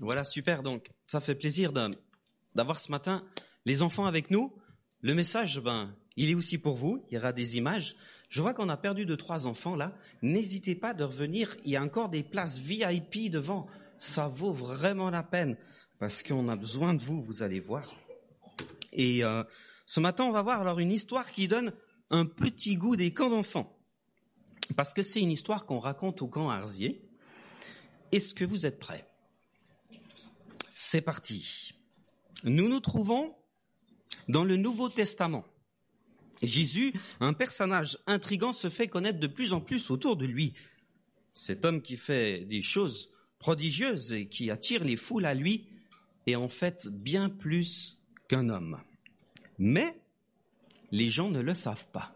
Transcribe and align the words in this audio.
Voilà, 0.00 0.24
super. 0.24 0.62
Donc, 0.62 0.90
ça 1.06 1.20
fait 1.20 1.34
plaisir 1.34 1.72
d'avoir 2.54 2.78
ce 2.78 2.90
matin 2.90 3.24
les 3.66 3.82
enfants 3.82 4.06
avec 4.06 4.30
nous. 4.30 4.52
Le 5.02 5.14
message, 5.14 5.60
ben, 5.60 5.94
il 6.16 6.30
est 6.30 6.34
aussi 6.34 6.58
pour 6.58 6.76
vous. 6.76 7.04
Il 7.10 7.14
y 7.14 7.18
aura 7.18 7.32
des 7.32 7.58
images. 7.58 7.96
Je 8.30 8.40
vois 8.40 8.54
qu'on 8.54 8.68
a 8.68 8.76
perdu 8.76 9.04
deux, 9.04 9.16
trois 9.16 9.46
enfants 9.46 9.76
là. 9.76 9.94
N'hésitez 10.22 10.74
pas 10.74 10.94
de 10.94 11.04
revenir. 11.04 11.56
Il 11.64 11.72
y 11.72 11.76
a 11.76 11.82
encore 11.82 12.08
des 12.08 12.22
places 12.22 12.58
VIP 12.58 13.30
devant. 13.30 13.66
Ça 13.98 14.28
vaut 14.28 14.52
vraiment 14.52 15.10
la 15.10 15.22
peine 15.22 15.56
parce 15.98 16.22
qu'on 16.22 16.48
a 16.48 16.56
besoin 16.56 16.94
de 16.94 17.02
vous. 17.02 17.22
Vous 17.22 17.42
allez 17.42 17.60
voir. 17.60 17.94
Et 18.92 19.22
euh, 19.22 19.44
ce 19.84 20.00
matin, 20.00 20.24
on 20.24 20.32
va 20.32 20.42
voir 20.42 20.60
alors 20.62 20.78
une 20.78 20.92
histoire 20.92 21.30
qui 21.30 21.46
donne 21.46 21.72
un 22.08 22.24
petit 22.24 22.76
goût 22.76 22.96
des 22.96 23.12
camps 23.12 23.30
d'enfants. 23.30 23.76
Parce 24.76 24.94
que 24.94 25.02
c'est 25.02 25.20
une 25.20 25.30
histoire 25.30 25.66
qu'on 25.66 25.78
raconte 25.78 26.22
au 26.22 26.28
camp 26.28 26.48
Arzier. 26.48 27.02
Est-ce 28.12 28.34
que 28.34 28.44
vous 28.44 28.64
êtes 28.64 28.78
prêts? 28.78 29.09
C'est 30.90 31.02
parti. 31.02 31.72
Nous 32.42 32.68
nous 32.68 32.80
trouvons 32.80 33.36
dans 34.26 34.42
le 34.42 34.56
Nouveau 34.56 34.88
Testament. 34.88 35.44
Jésus, 36.42 36.94
un 37.20 37.32
personnage 37.32 37.96
intrigant, 38.08 38.52
se 38.52 38.68
fait 38.68 38.88
connaître 38.88 39.20
de 39.20 39.28
plus 39.28 39.52
en 39.52 39.60
plus 39.60 39.92
autour 39.92 40.16
de 40.16 40.26
lui. 40.26 40.52
Cet 41.32 41.64
homme 41.64 41.80
qui 41.80 41.96
fait 41.96 42.44
des 42.44 42.60
choses 42.60 43.08
prodigieuses 43.38 44.12
et 44.12 44.26
qui 44.26 44.50
attire 44.50 44.82
les 44.82 44.96
foules 44.96 45.26
à 45.26 45.34
lui 45.34 45.68
est 46.26 46.34
en 46.34 46.48
fait 46.48 46.88
bien 46.88 47.28
plus 47.28 48.00
qu'un 48.26 48.48
homme. 48.48 48.80
Mais 49.60 49.96
les 50.90 51.08
gens 51.08 51.30
ne 51.30 51.40
le 51.40 51.54
savent 51.54 51.86
pas. 51.92 52.12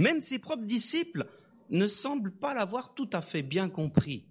Même 0.00 0.20
ses 0.20 0.40
propres 0.40 0.66
disciples 0.66 1.28
ne 1.70 1.86
semblent 1.86 2.34
pas 2.34 2.52
l'avoir 2.52 2.94
tout 2.94 3.10
à 3.12 3.22
fait 3.22 3.42
bien 3.42 3.68
compris. 3.68 4.24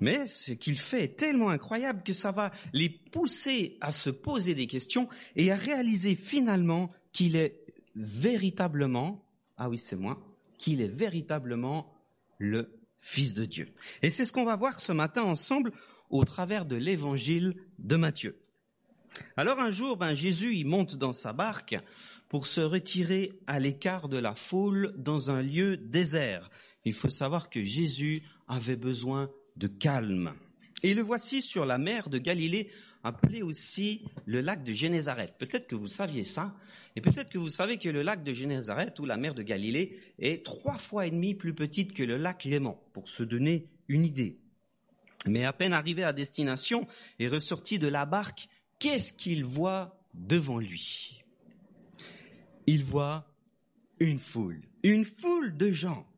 Mais 0.00 0.26
ce 0.26 0.52
qu'il 0.52 0.78
fait 0.78 1.04
est 1.04 1.16
tellement 1.16 1.50
incroyable 1.50 2.02
que 2.02 2.12
ça 2.12 2.32
va 2.32 2.50
les 2.72 2.88
pousser 2.88 3.76
à 3.80 3.90
se 3.92 4.10
poser 4.10 4.54
des 4.54 4.66
questions 4.66 5.08
et 5.36 5.52
à 5.52 5.56
réaliser 5.56 6.16
finalement 6.16 6.90
qu'il 7.12 7.36
est 7.36 7.60
véritablement, 7.94 9.22
ah 9.58 9.68
oui 9.68 9.78
c'est 9.78 9.96
moi, 9.96 10.18
qu'il 10.58 10.80
est 10.80 10.88
véritablement 10.88 11.94
le 12.38 12.80
Fils 13.00 13.34
de 13.34 13.44
Dieu. 13.44 13.68
Et 14.02 14.10
c'est 14.10 14.24
ce 14.24 14.32
qu'on 14.32 14.44
va 14.44 14.56
voir 14.56 14.80
ce 14.80 14.92
matin 14.92 15.22
ensemble 15.22 15.72
au 16.10 16.24
travers 16.24 16.66
de 16.66 16.76
l'évangile 16.76 17.54
de 17.78 17.96
Matthieu. 17.96 18.38
Alors 19.36 19.58
un 19.58 19.70
jour, 19.70 19.96
ben, 19.96 20.14
Jésus 20.14 20.54
il 20.54 20.66
monte 20.66 20.96
dans 20.96 21.12
sa 21.12 21.32
barque 21.32 21.76
pour 22.28 22.46
se 22.46 22.60
retirer 22.60 23.32
à 23.46 23.58
l'écart 23.58 24.08
de 24.08 24.18
la 24.18 24.34
foule 24.34 24.94
dans 24.96 25.30
un 25.30 25.42
lieu 25.42 25.76
désert. 25.76 26.50
Il 26.84 26.94
faut 26.94 27.10
savoir 27.10 27.50
que 27.50 27.64
Jésus 27.64 28.22
avait 28.48 28.76
besoin 28.76 29.30
de 29.60 29.68
calme. 29.68 30.32
Et 30.82 30.94
le 30.94 31.02
voici 31.02 31.42
sur 31.42 31.66
la 31.66 31.78
mer 31.78 32.08
de 32.08 32.18
Galilée, 32.18 32.70
appelée 33.04 33.42
aussi 33.42 34.02
le 34.26 34.40
lac 34.40 34.64
de 34.64 34.72
Génézareth. 34.72 35.34
Peut-être 35.38 35.68
que 35.68 35.76
vous 35.76 35.86
saviez 35.86 36.24
ça, 36.24 36.56
et 36.96 37.00
peut-être 37.00 37.30
que 37.30 37.38
vous 37.38 37.50
savez 37.50 37.76
que 37.76 37.88
le 37.88 38.02
lac 38.02 38.24
de 38.24 38.32
Génézareth 38.32 38.98
ou 38.98 39.04
la 39.04 39.16
mer 39.16 39.34
de 39.34 39.42
Galilée 39.42 40.00
est 40.18 40.44
trois 40.44 40.78
fois 40.78 41.06
et 41.06 41.10
demi 41.10 41.34
plus 41.34 41.54
petite 41.54 41.92
que 41.92 42.02
le 42.02 42.16
lac 42.16 42.44
Léman, 42.44 42.80
pour 42.92 43.08
se 43.08 43.22
donner 43.22 43.68
une 43.88 44.04
idée. 44.04 44.38
Mais 45.26 45.44
à 45.44 45.52
peine 45.52 45.74
arrivé 45.74 46.02
à 46.02 46.14
destination 46.14 46.88
et 47.18 47.28
ressorti 47.28 47.78
de 47.78 47.88
la 47.88 48.06
barque, 48.06 48.48
qu'est-ce 48.78 49.12
qu'il 49.12 49.44
voit 49.44 50.00
devant 50.14 50.58
lui? 50.58 51.22
Il 52.66 52.84
voit 52.84 53.26
une 53.98 54.18
foule, 54.18 54.62
une 54.82 55.04
foule 55.04 55.56
de 55.56 55.70
gens 55.70 56.09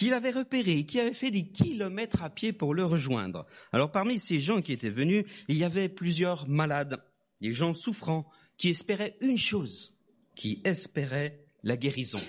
qu'il 0.00 0.14
avait 0.14 0.30
repéré 0.30 0.86
qui 0.86 0.98
avait 0.98 1.12
fait 1.12 1.30
des 1.30 1.46
kilomètres 1.48 2.22
à 2.22 2.30
pied 2.30 2.54
pour 2.54 2.72
le 2.72 2.84
rejoindre. 2.84 3.44
Alors 3.70 3.92
parmi 3.92 4.18
ces 4.18 4.38
gens 4.38 4.62
qui 4.62 4.72
étaient 4.72 4.88
venus, 4.88 5.26
il 5.46 5.58
y 5.58 5.62
avait 5.62 5.90
plusieurs 5.90 6.48
malades, 6.48 7.04
des 7.42 7.52
gens 7.52 7.74
souffrants, 7.74 8.26
qui 8.56 8.70
espéraient 8.70 9.18
une 9.20 9.36
chose, 9.36 9.92
qui 10.34 10.62
espéraient 10.64 11.44
la 11.62 11.76
guérison. 11.76 12.22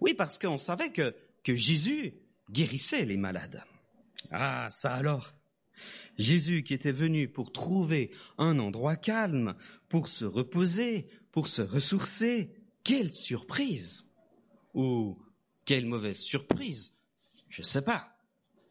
Oui, 0.00 0.14
parce 0.14 0.36
qu'on 0.36 0.58
savait 0.58 0.90
que, 0.90 1.14
que 1.44 1.54
Jésus 1.54 2.14
guérissait 2.50 3.04
les 3.04 3.16
malades. 3.16 3.62
Ah, 4.32 4.66
ça 4.72 4.92
alors. 4.92 5.32
Jésus 6.18 6.64
qui 6.64 6.74
était 6.74 6.90
venu 6.90 7.28
pour 7.28 7.52
trouver 7.52 8.10
un 8.36 8.58
endroit 8.58 8.96
calme, 8.96 9.54
pour 9.88 10.08
se 10.08 10.24
reposer, 10.24 11.06
pour 11.30 11.46
se 11.46 11.62
ressourcer. 11.62 12.50
Quelle 12.82 13.12
surprise 13.12 14.10
Ou 14.74 15.16
quelle 15.64 15.86
mauvaise 15.86 16.18
surprise 16.18 16.92
je 17.52 17.62
sais 17.62 17.82
pas. 17.82 18.08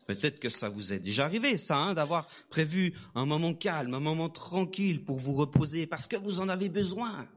Peut-être 0.07 0.39
que 0.39 0.49
ça 0.49 0.67
vous 0.67 0.91
est 0.91 0.99
déjà 0.99 1.25
arrivé, 1.25 1.55
ça, 1.57 1.77
hein, 1.77 1.93
d'avoir 1.93 2.27
prévu 2.49 2.93
un 3.15 3.25
moment 3.25 3.53
calme, 3.53 3.93
un 3.93 3.99
moment 3.99 4.29
tranquille 4.29 5.03
pour 5.03 5.17
vous 5.17 5.33
reposer, 5.33 5.85
parce 5.85 6.07
que 6.07 6.17
vous 6.17 6.39
en 6.39 6.49
avez 6.49 6.67
besoin. 6.67 7.27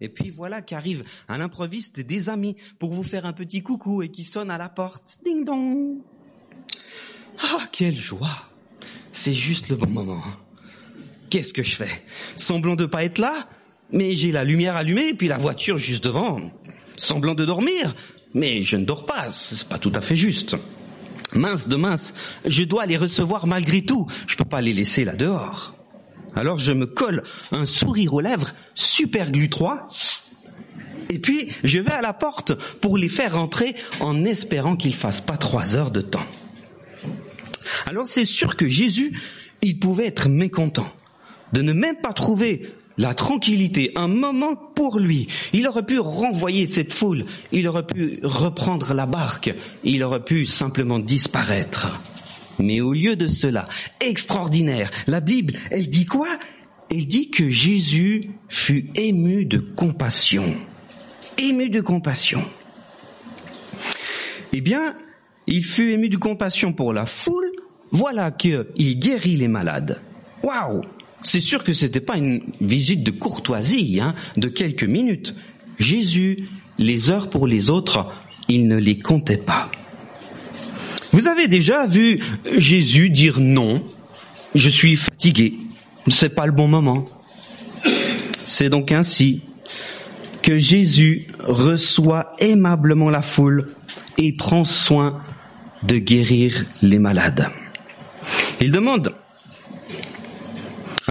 Et 0.00 0.08
puis 0.08 0.30
voilà 0.30 0.62
qu'arrive 0.62 1.04
à 1.28 1.36
l'improviste 1.38 2.00
des 2.00 2.28
amis 2.28 2.56
pour 2.78 2.92
vous 2.92 3.02
faire 3.02 3.26
un 3.26 3.32
petit 3.32 3.62
coucou 3.62 4.02
et 4.02 4.10
qui 4.10 4.24
sonne 4.24 4.50
à 4.50 4.58
la 4.58 4.68
porte. 4.68 5.18
Ding 5.24 5.44
dong. 5.44 5.98
Ah, 7.38 7.68
quelle 7.70 7.96
joie. 7.96 8.48
C'est 9.10 9.34
juste 9.34 9.68
le 9.68 9.76
bon 9.76 9.90
moment. 9.90 10.22
Qu'est-ce 11.30 11.52
que 11.52 11.62
je 11.62 11.76
fais? 11.76 12.04
Semblant 12.36 12.76
de 12.76 12.86
pas 12.86 13.04
être 13.04 13.18
là, 13.18 13.48
mais 13.90 14.14
j'ai 14.14 14.32
la 14.32 14.44
lumière 14.44 14.76
allumée 14.76 15.08
et 15.08 15.14
puis 15.14 15.28
la 15.28 15.38
voiture 15.38 15.78
juste 15.78 16.04
devant. 16.04 16.40
Semblant 16.96 17.34
de 17.34 17.44
dormir, 17.44 17.94
mais 18.34 18.62
je 18.62 18.76
ne 18.76 18.84
dors 18.84 19.06
pas, 19.06 19.30
c'est 19.30 19.68
pas 19.68 19.78
tout 19.78 19.92
à 19.94 20.00
fait 20.00 20.16
juste. 20.16 20.56
Mince 21.34 21.68
de 21.68 21.76
mince, 21.76 22.14
je 22.44 22.64
dois 22.64 22.86
les 22.86 22.96
recevoir 22.96 23.46
malgré 23.46 23.82
tout. 23.82 24.06
Je 24.26 24.36
peux 24.36 24.44
pas 24.44 24.60
les 24.60 24.72
laisser 24.72 25.04
là 25.04 25.16
dehors. 25.16 25.74
Alors 26.34 26.58
je 26.58 26.72
me 26.72 26.86
colle 26.86 27.22
un 27.50 27.66
sourire 27.66 28.14
aux 28.14 28.20
lèvres, 28.20 28.52
super 28.74 29.30
glu 29.30 29.50
3, 29.50 29.86
et 31.10 31.18
puis 31.18 31.50
je 31.62 31.78
vais 31.78 31.92
à 31.92 32.00
la 32.00 32.14
porte 32.14 32.54
pour 32.80 32.96
les 32.96 33.10
faire 33.10 33.34
rentrer 33.34 33.74
en 34.00 34.24
espérant 34.24 34.76
qu'ils 34.76 34.94
fassent 34.94 35.20
pas 35.20 35.36
trois 35.36 35.76
heures 35.76 35.90
de 35.90 36.00
temps. 36.00 36.26
Alors 37.86 38.06
c'est 38.06 38.24
sûr 38.24 38.56
que 38.56 38.66
Jésus, 38.66 39.20
il 39.60 39.78
pouvait 39.78 40.06
être 40.06 40.30
mécontent 40.30 40.90
de 41.52 41.60
ne 41.60 41.74
même 41.74 41.96
pas 41.96 42.14
trouver 42.14 42.74
la 42.98 43.14
tranquillité, 43.14 43.92
un 43.96 44.08
moment 44.08 44.56
pour 44.56 44.98
lui. 44.98 45.28
Il 45.52 45.66
aurait 45.66 45.86
pu 45.86 45.98
renvoyer 45.98 46.66
cette 46.66 46.92
foule, 46.92 47.24
il 47.52 47.66
aurait 47.68 47.86
pu 47.86 48.20
reprendre 48.22 48.94
la 48.94 49.06
barque, 49.06 49.54
il 49.84 50.02
aurait 50.02 50.24
pu 50.24 50.44
simplement 50.44 50.98
disparaître. 50.98 52.00
Mais 52.58 52.80
au 52.80 52.92
lieu 52.92 53.16
de 53.16 53.26
cela, 53.26 53.66
extraordinaire, 54.00 54.90
la 55.06 55.20
Bible, 55.20 55.54
elle 55.70 55.88
dit 55.88 56.06
quoi? 56.06 56.28
Elle 56.90 57.06
dit 57.06 57.30
que 57.30 57.48
Jésus 57.48 58.30
fut 58.48 58.90
ému 58.94 59.46
de 59.46 59.58
compassion. 59.58 60.54
Ému 61.38 61.70
de 61.70 61.80
compassion. 61.80 62.44
Eh 64.52 64.60
bien, 64.60 64.94
il 65.46 65.64
fut 65.64 65.92
ému 65.92 66.10
de 66.10 66.18
compassion 66.18 66.74
pour 66.74 66.92
la 66.92 67.06
foule, 67.06 67.50
voilà 67.90 68.30
qu'il 68.30 68.98
guérit 68.98 69.36
les 69.36 69.48
malades. 69.48 70.02
Waouh 70.42 70.82
c'est 71.22 71.40
sûr 71.40 71.64
que 71.64 71.72
c'était 71.72 72.00
pas 72.00 72.16
une 72.16 72.42
visite 72.60 73.02
de 73.02 73.10
courtoisie, 73.10 74.00
hein, 74.00 74.14
de 74.36 74.48
quelques 74.48 74.84
minutes. 74.84 75.34
Jésus, 75.78 76.48
les 76.78 77.10
heures 77.10 77.30
pour 77.30 77.46
les 77.46 77.70
autres, 77.70 78.12
il 78.48 78.66
ne 78.66 78.76
les 78.76 78.98
comptait 78.98 79.36
pas. 79.36 79.70
Vous 81.12 81.26
avez 81.26 81.46
déjà 81.46 81.86
vu 81.86 82.20
Jésus 82.56 83.10
dire 83.10 83.38
non, 83.38 83.84
je 84.54 84.68
suis 84.68 84.96
fatigué, 84.96 85.54
c'est 86.08 86.34
pas 86.34 86.46
le 86.46 86.52
bon 86.52 86.68
moment. 86.68 87.06
C'est 88.44 88.70
donc 88.70 88.92
ainsi 88.92 89.42
que 90.42 90.58
Jésus 90.58 91.28
reçoit 91.38 92.32
aimablement 92.38 93.10
la 93.10 93.22
foule 93.22 93.68
et 94.18 94.32
prend 94.32 94.64
soin 94.64 95.22
de 95.82 95.98
guérir 95.98 96.64
les 96.80 96.98
malades. 96.98 97.48
Il 98.60 98.72
demande 98.72 99.14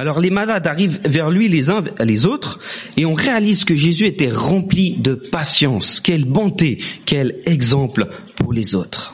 alors 0.01 0.19
les 0.19 0.31
malades 0.31 0.65
arrivent 0.65 0.99
vers 1.05 1.29
lui 1.29 1.47
les 1.47 1.69
uns 1.69 1.83
les 1.99 2.25
autres 2.25 2.59
et 2.97 3.05
on 3.05 3.13
réalise 3.13 3.65
que 3.65 3.75
Jésus 3.75 4.07
était 4.07 4.31
rempli 4.31 4.97
de 4.97 5.13
patience. 5.13 6.01
Quelle 6.01 6.25
bonté, 6.25 6.79
quel 7.05 7.39
exemple 7.45 8.07
pour 8.35 8.51
les 8.51 8.73
autres. 8.73 9.13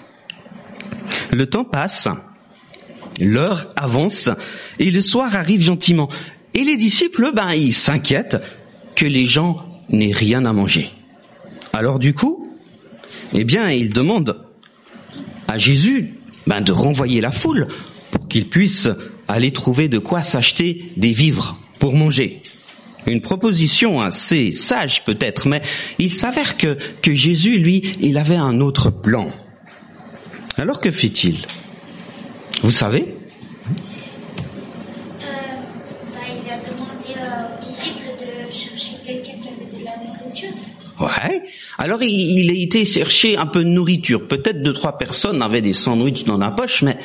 Le 1.34 1.46
temps 1.46 1.66
passe, 1.66 2.08
l'heure 3.20 3.74
avance 3.76 4.30
et 4.80 4.90
le 4.90 5.02
soir 5.02 5.36
arrive 5.36 5.62
gentiment. 5.62 6.08
Et 6.54 6.64
les 6.64 6.78
disciples, 6.78 7.32
ben, 7.36 7.52
ils 7.52 7.74
s'inquiètent 7.74 8.38
que 8.96 9.06
les 9.06 9.26
gens 9.26 9.68
n'aient 9.90 10.14
rien 10.14 10.46
à 10.46 10.54
manger. 10.54 10.90
Alors 11.74 12.00
du 12.00 12.14
coup, 12.14 12.48
eh 13.34 13.44
bien, 13.44 13.70
ils 13.70 13.92
demandent 13.92 14.42
à 15.50 15.58
Jésus 15.58 16.14
ben, 16.46 16.62
de 16.62 16.72
renvoyer 16.72 17.20
la 17.20 17.32
foule 17.32 17.68
pour 18.10 18.30
qu'il 18.30 18.48
puisse 18.48 18.88
aller 19.28 19.52
trouver 19.52 19.90
de 19.90 20.00
quoi 20.00 20.24
s'acheter 20.24 20.92
des 20.98 21.12
vivres 21.12 21.58
pour 21.80 21.94
manger. 21.94 22.42
Une 23.06 23.22
proposition 23.22 24.02
assez 24.02 24.52
sage 24.52 25.06
peut-être, 25.06 25.48
mais 25.48 25.62
il 25.98 26.12
s'avère 26.12 26.58
que, 26.58 26.78
que 27.02 27.14
Jésus, 27.14 27.58
lui, 27.58 27.82
il 28.02 28.18
avait 28.18 28.36
un 28.36 28.60
autre 28.60 28.90
plan. 28.90 29.32
Alors 30.58 30.80
que 30.82 30.92
fait-il? 30.92 31.46
Vous 32.64 32.72
savez? 32.72 33.06
Il 35.22 36.52
a 36.52 36.58
demandé 36.70 37.14
aux 37.16 37.66
disciples 37.66 38.12
de 38.20 38.52
chercher 38.52 38.96
quelqu'un 39.06 39.40
qui 39.42 39.50
avait 39.50 39.80
de 39.80 39.86
la 39.86 39.98
nourriture. 39.98 40.54
Ouais. 41.00 41.44
Alors 41.78 42.02
il, 42.02 42.40
il 42.40 42.50
a 42.50 42.54
été 42.54 42.84
chercher 42.84 43.38
un 43.38 43.46
peu 43.46 43.64
de 43.64 43.70
nourriture. 43.70 44.28
Peut-être 44.28 44.64
deux 44.64 44.74
trois 44.74 44.98
personnes 44.98 45.42
avaient 45.42 45.62
des 45.62 45.74
sandwichs 45.74 46.24
dans 46.26 46.38
la 46.38 46.52
poche, 46.52 46.82
mais 46.82 46.98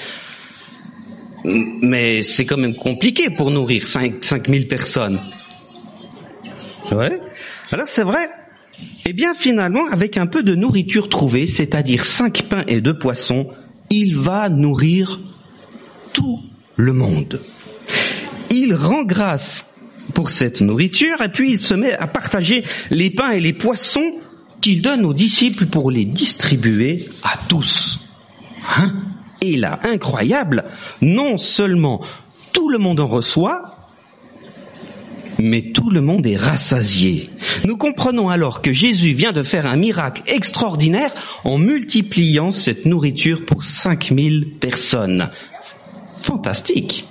mais 1.45 2.23
c'est 2.23 2.45
quand 2.45 2.57
même 2.57 2.75
compliqué 2.75 3.31
pour 3.31 3.51
nourrir 3.51 3.87
cinq 3.87 4.25
cinq 4.25 4.49
mille 4.49 4.69
personnes. 4.69 5.21
Ouais. 6.91 7.21
Alors 7.71 7.87
c'est 7.87 8.05
vrai. 8.05 8.29
Eh 9.07 9.13
bien 9.13 9.35
finalement, 9.35 9.87
avec 9.87 10.17
un 10.17 10.27
peu 10.27 10.43
de 10.43 10.55
nourriture 10.55 11.09
trouvée, 11.09 11.47
c'est-à-dire 11.47 12.05
cinq 12.05 12.43
pains 12.43 12.65
et 12.67 12.81
deux 12.81 12.99
poissons, 12.99 13.49
il 13.91 14.17
va 14.17 14.49
nourrir 14.49 15.21
tout 16.13 16.41
le 16.77 16.93
monde. 16.93 17.41
Il 18.51 18.75
rend 18.75 19.05
grâce 19.05 19.65
pour 20.15 20.31
cette 20.31 20.61
nourriture 20.61 21.21
et 21.23 21.29
puis 21.29 21.53
il 21.53 21.61
se 21.61 21.75
met 21.75 21.93
à 21.93 22.07
partager 22.07 22.65
les 22.91 23.11
pains 23.11 23.31
et 23.31 23.41
les 23.41 23.53
poissons 23.53 24.13
qu'il 24.61 24.83
donne 24.83 25.05
aux 25.05 25.15
disciples 25.15 25.67
pour 25.67 25.91
les 25.91 26.05
distribuer 26.05 27.07
à 27.23 27.37
tous. 27.49 28.01
Hein? 28.77 28.95
Et 29.43 29.57
là, 29.57 29.81
incroyable, 29.83 30.65
non 31.01 31.37
seulement 31.37 32.01
tout 32.53 32.69
le 32.69 32.79
monde 32.79 33.01
en 33.01 33.09
reçoit, 33.09 33.79
mais 35.39 35.73
tout 35.73 35.91
le 35.91 36.01
monde 36.01 36.27
est 36.27 36.37
rassasié. 36.37 37.29
Nous 37.65 37.77
comprenons 37.77 38.29
alors 38.29 38.63
que 38.63 38.73
Jésus 38.73 39.13
vient 39.13 39.33
de 39.33 39.43
faire 39.43 39.67
un 39.67 39.77
miracle 39.77 40.23
extraordinaire 40.27 41.13
en 41.43 41.59
multipliant 41.59 42.53
cette 42.53 42.87
nourriture 42.87 43.45
pour 43.45 43.65
5000 43.65 44.59
personnes. 44.61 45.31
Fantastique. 46.23 47.09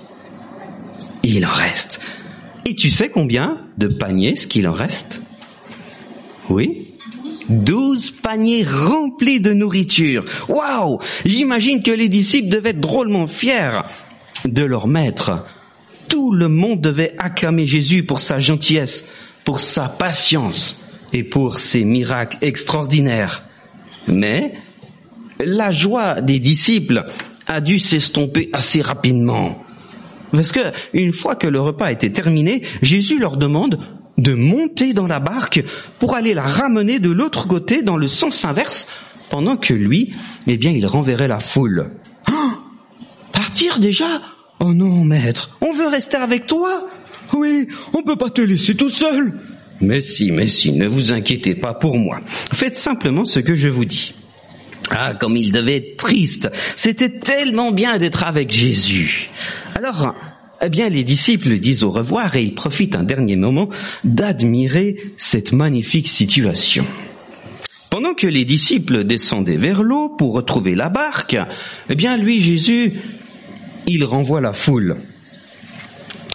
Il 1.22 1.44
en 1.44 1.52
reste. 1.52 2.00
Et 2.64 2.74
tu 2.74 2.88
sais 2.88 3.10
combien 3.10 3.58
de 3.76 3.88
paniers 3.88 4.36
ce 4.36 4.46
qu'il 4.46 4.66
en 4.66 4.72
reste? 4.72 5.20
Oui? 6.48 6.91
Douze 7.48 8.10
paniers 8.10 8.64
remplis 8.64 9.40
de 9.40 9.52
nourriture. 9.52 10.24
Waouh 10.48 10.98
J'imagine 11.24 11.82
que 11.82 11.90
les 11.90 12.08
disciples 12.08 12.48
devaient 12.48 12.70
être 12.70 12.80
drôlement 12.80 13.26
fiers 13.26 13.80
de 14.44 14.62
leur 14.64 14.86
maître. 14.86 15.44
Tout 16.08 16.32
le 16.32 16.48
monde 16.48 16.80
devait 16.80 17.14
acclamer 17.18 17.66
Jésus 17.66 18.04
pour 18.04 18.20
sa 18.20 18.38
gentillesse, 18.38 19.04
pour 19.44 19.60
sa 19.60 19.88
patience 19.88 20.80
et 21.12 21.22
pour 21.22 21.58
ses 21.58 21.84
miracles 21.84 22.38
extraordinaires. 22.42 23.44
Mais 24.06 24.54
la 25.40 25.72
joie 25.72 26.20
des 26.20 26.38
disciples 26.38 27.04
a 27.46 27.60
dû 27.60 27.78
s'estomper 27.78 28.50
assez 28.52 28.82
rapidement. 28.82 29.62
Parce 30.32 30.52
que 30.52 30.72
une 30.94 31.12
fois 31.12 31.36
que 31.36 31.46
le 31.46 31.60
repas 31.60 31.92
était 31.92 32.10
terminé, 32.10 32.62
Jésus 32.80 33.18
leur 33.18 33.36
demande 33.36 33.78
de 34.22 34.34
monter 34.34 34.94
dans 34.94 35.06
la 35.06 35.20
barque 35.20 35.62
pour 35.98 36.14
aller 36.14 36.34
la 36.34 36.46
ramener 36.46 36.98
de 36.98 37.10
l'autre 37.10 37.46
côté 37.48 37.82
dans 37.82 37.96
le 37.96 38.06
sens 38.06 38.44
inverse, 38.44 38.88
pendant 39.30 39.56
que 39.56 39.74
lui, 39.74 40.14
eh 40.46 40.56
bien, 40.56 40.70
il 40.70 40.86
renverrait 40.86 41.28
la 41.28 41.38
foule. 41.38 41.90
Ah 42.26 42.58
partir 43.32 43.78
déjà? 43.78 44.22
Oh 44.60 44.72
non, 44.72 45.04
maître, 45.04 45.56
on 45.60 45.72
veut 45.72 45.88
rester 45.88 46.16
avec 46.16 46.46
toi 46.46 46.88
Oui, 47.32 47.66
on 47.92 48.02
peut 48.02 48.16
pas 48.16 48.30
te 48.30 48.40
laisser 48.40 48.76
tout 48.76 48.90
seul. 48.90 49.32
Mais 49.80 50.00
si, 50.00 50.30
mais 50.30 50.46
si, 50.46 50.70
ne 50.70 50.86
vous 50.86 51.10
inquiétez 51.10 51.56
pas 51.56 51.74
pour 51.74 51.98
moi. 51.98 52.20
Faites 52.26 52.76
simplement 52.76 53.24
ce 53.24 53.40
que 53.40 53.56
je 53.56 53.68
vous 53.68 53.84
dis. 53.84 54.14
Ah, 54.90 55.14
comme 55.14 55.36
il 55.36 55.50
devait 55.50 55.76
être 55.76 55.96
triste. 55.96 56.50
C'était 56.76 57.18
tellement 57.18 57.72
bien 57.72 57.98
d'être 57.98 58.24
avec 58.24 58.50
Jésus. 58.50 59.30
Alors, 59.74 60.14
eh 60.64 60.68
bien, 60.68 60.88
les 60.88 61.02
disciples 61.02 61.58
disent 61.58 61.82
au 61.82 61.90
revoir 61.90 62.36
et 62.36 62.42
ils 62.42 62.54
profitent 62.54 62.94
un 62.94 63.02
dernier 63.02 63.36
moment 63.36 63.68
d'admirer 64.04 64.96
cette 65.16 65.52
magnifique 65.52 66.08
situation. 66.08 66.86
Pendant 67.90 68.14
que 68.14 68.26
les 68.26 68.44
disciples 68.44 69.04
descendaient 69.04 69.56
vers 69.56 69.82
l'eau 69.82 70.08
pour 70.08 70.32
retrouver 70.32 70.74
la 70.74 70.88
barque, 70.88 71.36
eh 71.90 71.94
bien, 71.94 72.16
lui, 72.16 72.40
Jésus, 72.40 72.94
il 73.86 74.04
renvoie 74.04 74.40
la 74.40 74.52
foule. 74.52 74.96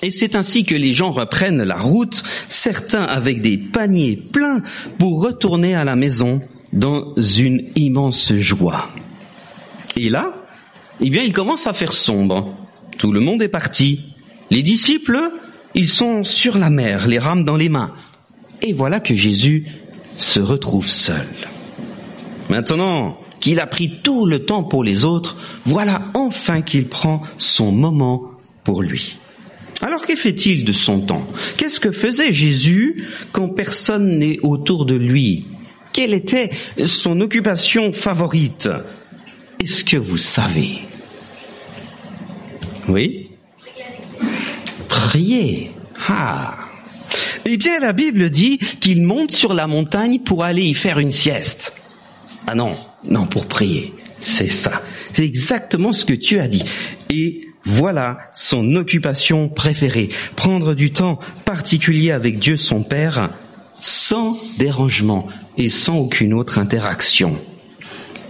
Et 0.03 0.11
c'est 0.11 0.35
ainsi 0.35 0.65
que 0.65 0.75
les 0.75 0.91
gens 0.91 1.11
reprennent 1.11 1.63
la 1.63 1.77
route, 1.77 2.21
certains 2.47 3.03
avec 3.03 3.41
des 3.41 3.57
paniers 3.57 4.17
pleins 4.17 4.61
pour 4.99 5.23
retourner 5.23 5.73
à 5.73 5.83
la 5.83 5.95
maison 5.95 6.41
dans 6.73 7.15
une 7.15 7.71
immense 7.75 8.33
joie. 8.35 8.89
Et 9.95 10.09
là, 10.09 10.33
eh 10.99 11.09
bien, 11.09 11.23
il 11.23 11.33
commence 11.33 11.65
à 11.65 11.73
faire 11.73 11.93
sombre. 11.93 12.55
Tout 12.97 13.11
le 13.11 13.19
monde 13.19 13.41
est 13.41 13.47
parti. 13.47 14.01
Les 14.49 14.63
disciples, 14.63 15.31
ils 15.75 15.89
sont 15.89 16.23
sur 16.23 16.57
la 16.57 16.69
mer, 16.69 17.07
les 17.07 17.19
rames 17.19 17.43
dans 17.43 17.57
les 17.57 17.69
mains. 17.69 17.93
Et 18.61 18.73
voilà 18.73 18.99
que 18.99 19.15
Jésus 19.15 19.67
se 20.17 20.39
retrouve 20.39 20.87
seul. 20.87 21.27
Maintenant 22.49 23.19
qu'il 23.39 23.59
a 23.59 23.67
pris 23.67 24.01
tout 24.03 24.25
le 24.25 24.45
temps 24.45 24.63
pour 24.63 24.83
les 24.83 25.03
autres, 25.03 25.35
voilà 25.65 26.05
enfin 26.13 26.61
qu'il 26.61 26.87
prend 26.87 27.21
son 27.37 27.71
moment 27.71 28.31
pour 28.63 28.81
lui. 28.81 29.17
Alors 29.81 30.05
que 30.05 30.15
fait-il 30.15 30.65
de 30.65 30.71
son 30.71 31.01
temps? 31.01 31.27
Qu'est-ce 31.57 31.79
que 31.79 31.91
faisait 31.91 32.31
Jésus 32.31 33.05
quand 33.31 33.49
personne 33.49 34.17
n'est 34.17 34.39
autour 34.41 34.85
de 34.85 34.95
lui? 34.95 35.45
Quelle 35.93 36.13
était 36.13 36.49
son 36.83 37.21
occupation 37.21 37.93
favorite? 37.93 38.69
Est-ce 39.61 39.83
que 39.83 39.97
vous 39.97 40.17
savez? 40.17 40.79
Oui? 42.87 43.26
Prier. 44.87 45.71
Ah. 46.07 46.55
Eh 47.45 47.57
bien, 47.57 47.79
la 47.79 47.93
Bible 47.93 48.29
dit 48.29 48.57
qu'il 48.57 49.03
monte 49.03 49.31
sur 49.31 49.53
la 49.53 49.67
montagne 49.67 50.19
pour 50.19 50.43
aller 50.43 50.63
y 50.63 50.73
faire 50.73 50.99
une 50.99 51.11
sieste. 51.11 51.73
Ah 52.45 52.55
non, 52.55 52.75
non, 53.03 53.27
pour 53.27 53.45
prier. 53.45 53.93
C'est 54.19 54.49
ça. 54.49 54.81
C'est 55.13 55.25
exactement 55.25 55.93
ce 55.93 56.05
que 56.05 56.13
tu 56.13 56.39
as 56.39 56.47
dit. 56.47 56.63
Et 57.09 57.47
voilà 57.63 58.17
son 58.33 58.75
occupation 58.75 59.49
préférée. 59.49 60.09
Prendre 60.35 60.73
du 60.73 60.91
temps 60.91 61.19
particulier 61.45 62.11
avec 62.11 62.39
Dieu 62.39 62.57
son 62.57 62.83
Père 62.83 63.31
sans 63.81 64.37
dérangement 64.57 65.27
et 65.57 65.69
sans 65.69 65.97
aucune 65.97 66.33
autre 66.33 66.59
interaction. 66.59 67.37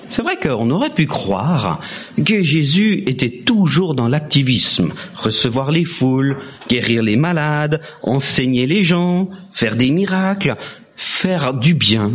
C'est 0.09 0.21
vrai 0.21 0.37
qu'on 0.37 0.69
aurait 0.69 0.93
pu 0.93 1.05
croire 1.05 1.79
que 2.23 2.41
Jésus 2.41 3.03
était 3.07 3.43
toujours 3.45 3.93
dans 3.93 4.07
l'activisme, 4.07 4.93
recevoir 5.15 5.71
les 5.71 5.85
foules, 5.85 6.37
guérir 6.69 7.03
les 7.03 7.17
malades, 7.17 7.81
enseigner 8.03 8.65
les 8.67 8.83
gens, 8.83 9.29
faire 9.51 9.75
des 9.75 9.91
miracles, 9.91 10.55
faire 10.95 11.53
du 11.53 11.73
bien. 11.73 12.13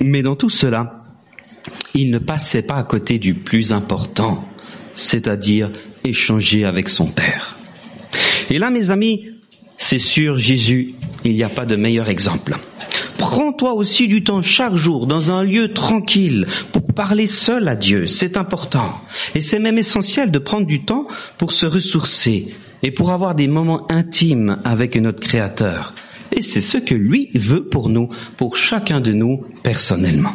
Mais 0.00 0.22
dans 0.22 0.36
tout 0.36 0.50
cela, 0.50 1.02
il 1.94 2.10
ne 2.10 2.18
passait 2.18 2.62
pas 2.62 2.76
à 2.76 2.84
côté 2.84 3.18
du 3.18 3.34
plus 3.34 3.72
important, 3.72 4.44
c'est-à-dire 4.94 5.70
échanger 6.04 6.64
avec 6.64 6.88
son 6.88 7.06
Père. 7.06 7.58
Et 8.50 8.58
là, 8.58 8.70
mes 8.70 8.90
amis, 8.90 9.26
c'est 9.76 9.98
sûr, 9.98 10.38
Jésus, 10.38 10.94
il 11.24 11.34
n'y 11.34 11.42
a 11.42 11.48
pas 11.48 11.66
de 11.66 11.76
meilleur 11.76 12.08
exemple. 12.08 12.56
Prends-toi 13.18 13.72
aussi 13.74 14.08
du 14.08 14.22
temps 14.22 14.42
chaque 14.42 14.76
jour 14.76 15.06
dans 15.06 15.30
un 15.30 15.42
lieu 15.42 15.72
tranquille 15.72 16.46
pour 16.72 16.83
parler 16.94 17.26
seul 17.26 17.68
à 17.68 17.76
Dieu. 17.76 18.06
C'est 18.06 18.36
important. 18.36 19.00
Et 19.34 19.40
c'est 19.40 19.58
même 19.58 19.78
essentiel 19.78 20.30
de 20.30 20.38
prendre 20.38 20.66
du 20.66 20.84
temps 20.84 21.06
pour 21.38 21.52
se 21.52 21.66
ressourcer 21.66 22.54
et 22.82 22.90
pour 22.90 23.10
avoir 23.10 23.34
des 23.34 23.48
moments 23.48 23.90
intimes 23.90 24.58
avec 24.64 24.96
notre 24.96 25.20
Créateur. 25.20 25.94
Et 26.32 26.42
c'est 26.42 26.60
ce 26.60 26.78
que 26.78 26.94
lui 26.94 27.30
veut 27.34 27.64
pour 27.64 27.88
nous, 27.88 28.08
pour 28.36 28.56
chacun 28.56 29.00
de 29.00 29.12
nous 29.12 29.44
personnellement. 29.62 30.34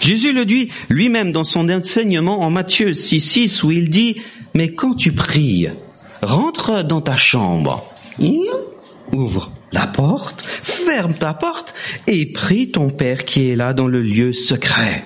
Jésus 0.00 0.32
le 0.32 0.44
dit 0.44 0.68
lui-même 0.88 1.32
dans 1.32 1.44
son 1.44 1.68
enseignement 1.70 2.42
en 2.42 2.50
Matthieu 2.50 2.92
6.6 2.92 3.64
où 3.64 3.70
il 3.70 3.90
dit, 3.90 4.16
mais 4.52 4.72
quand 4.74 4.94
tu 4.94 5.12
pries, 5.12 5.68
rentre 6.22 6.84
dans 6.84 7.00
ta 7.00 7.16
chambre, 7.16 7.90
ouvre 9.14 9.52
la 9.72 9.86
porte, 9.86 10.42
ferme 10.42 11.14
ta 11.14 11.34
porte 11.34 11.74
et 12.06 12.26
prie 12.26 12.70
ton 12.70 12.90
Père 12.90 13.24
qui 13.24 13.48
est 13.48 13.56
là 13.56 13.72
dans 13.72 13.88
le 13.88 14.02
lieu 14.02 14.32
secret. 14.32 15.04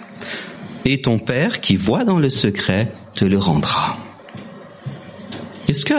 Et 0.84 1.00
ton 1.00 1.18
Père 1.18 1.60
qui 1.60 1.76
voit 1.76 2.04
dans 2.04 2.18
le 2.18 2.30
secret 2.30 2.92
te 3.14 3.24
le 3.24 3.38
rendra. 3.38 3.98
Est-ce 5.68 5.84
que 5.84 5.94